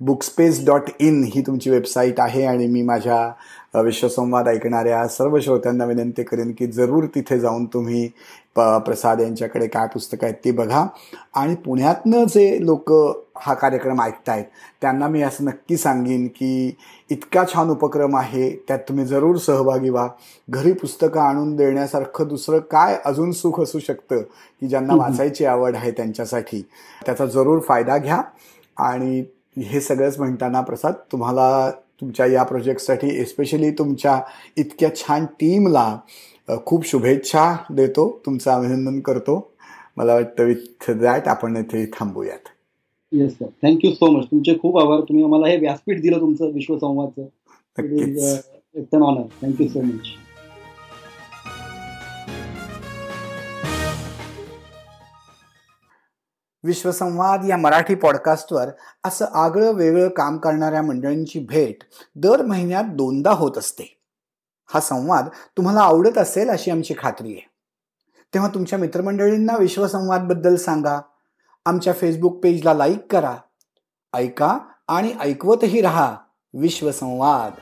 बुकस्पेस 0.00 0.64
डॉट 0.66 0.90
इन 1.00 1.22
ही 1.34 1.40
तुमची 1.40 1.70
वेबसाईट 1.70 2.20
आहे 2.20 2.44
आणि 2.44 2.66
मी 2.66 2.82
माझ्या 2.82 3.80
विश्वसंवाद 3.82 4.48
ऐकणाऱ्या 4.48 5.06
सर्व 5.08 5.38
श्रोत्यांना 5.40 5.84
विनंती 5.84 6.22
करेन 6.22 6.52
की 6.58 6.66
जरूर 6.66 7.04
तिथे 7.14 7.38
जाऊन 7.40 7.64
तुम्ही 7.64 8.08
प 8.56 8.60
प्रसाद 8.60 9.20
यांच्याकडे 9.20 9.66
काय 9.66 9.86
पुस्तकं 9.86 10.26
आहेत 10.26 10.34
ती 10.44 10.50
बघा. 10.50 10.86
आणि 11.34 11.54
पुण्यातनं 11.54 12.24
जे 12.24 12.66
लोक 12.66 12.92
हा 13.36 13.54
कार्यक्रम 13.54 14.02
ऐकतायत 14.02 14.44
त्यांना 14.80 15.08
मी 15.08 15.22
असं 15.22 15.44
नक्की 15.44 15.76
सांगेन 15.76 16.26
की 16.26 16.76
इतका 17.10 17.44
छान 17.54 17.68
उपक्रम 17.68 18.16
आहे 18.16 18.50
त्यात 18.68 18.78
तुम्ही 18.78 19.04
जरूर 19.06 19.36
सहभागी 19.36 19.90
व्हा. 19.90 20.08
घरी 20.50 20.72
पुस्तकं 20.72 21.20
आणून 21.20 21.56
देण्यासारखं 21.56 22.28
दुसरं 22.28 22.58
काय 22.58 22.98
अजून 23.04 23.32
सुख 23.32 23.60
असू 23.60 23.78
शकतं 23.78 24.22
की 24.22 24.68
ज्यांना 24.68 24.94
वाचायची 24.94 25.44
आवड 25.44 25.76
आहे 25.76 25.90
त्यांच्यासाठी. 25.90 26.62
त्याचा 27.06 27.26
जरूर 27.26 27.60
फायदा 27.60 27.98
घ्या. 27.98 28.22
आणि 28.78 29.24
हे 29.62 29.80
सगळंच 29.80 30.18
म्हणताना 30.18 30.60
प्रसाद 30.60 30.94
तुम्हाला 31.12 31.70
तुमच्या 32.00 32.26
या 32.26 32.42
प्रोजेक्टसाठी 32.42 33.20
एस्पेशली 33.20 33.70
तुमच्या 33.70 34.20
इतक्या 34.56 34.94
छान 34.96 35.24
टीमला 35.24 35.98
खूप 36.48 36.84
शुभेच्छा 36.86 37.56
देतो 37.70 38.08
तुमचं 38.26 38.50
अभिनंदन 38.50 39.00
करतो. 39.00 39.52
मला 39.96 40.14
वाटतं 40.14 40.44
विथ 40.44 40.90
दॅट 40.90 41.28
आपण 41.28 41.56
इथे 41.56 41.84
थांबूयात. 41.86 42.48
Yes 43.12 43.32
sir 43.32 43.46
thank you 43.62 43.90
so 43.92 44.10
much 44.10 44.26
तुमचे 44.26 44.58
खूप 44.58 44.78
आभार. 44.78 45.00
तुम्ही 45.00 45.24
आम्हाला 45.24 45.46
हे 45.46 45.56
व्यासपीठ 45.56 46.00
दिलं 46.02 46.20
तुमचं 46.20 46.52
विश्वसंवादचं. 46.52 47.26
It's 48.74 48.94
an 48.94 49.02
honour 49.02 49.26
thank you 49.42 49.68
so 49.68 49.80
much 49.82 50.14
Vishwasamvad 56.64 57.44
या 57.48 57.56
मराठी 57.56 57.94
पॉडकास्टवर 57.94 58.68
असं 59.04 59.24
आगळं 59.24 59.72
वेगळं 59.72 60.08
काम 60.08 60.38
करणाऱ्या 60.38 60.82
मंडळींची 60.82 61.38
भेट 61.48 61.84
दर 62.16 62.42
महिन्यात 62.42 62.84
दोनदा 62.84 63.32
होत 63.32 63.58
असते. 63.58 63.95
हा 64.66 64.80
संवाद 64.80 65.28
तुम्हाला 65.56 65.80
आवडत 65.80 66.18
असेल 66.18 66.48
अशी 66.48 66.70
आमची 66.70 66.94
खात्री 66.98 67.32
आहे. 67.32 67.48
तेव्हा 68.34 68.50
तुमच्या 68.54 68.78
मित्रमंडळींना 68.78 69.56
विश्वसंवादबद्दल 69.56 70.56
सांगा. 70.56 71.00
आमच्या 71.66 71.92
फेसबुक 71.92 72.40
पेजला 72.42 72.74
लाईक 72.74 73.12
करा. 73.12 73.36
ऐका 74.14 74.58
आणि 74.88 75.12
ऐकवतही 75.20 75.80
रहा. 75.80 76.16
विश्वसंवाद. 76.54 77.52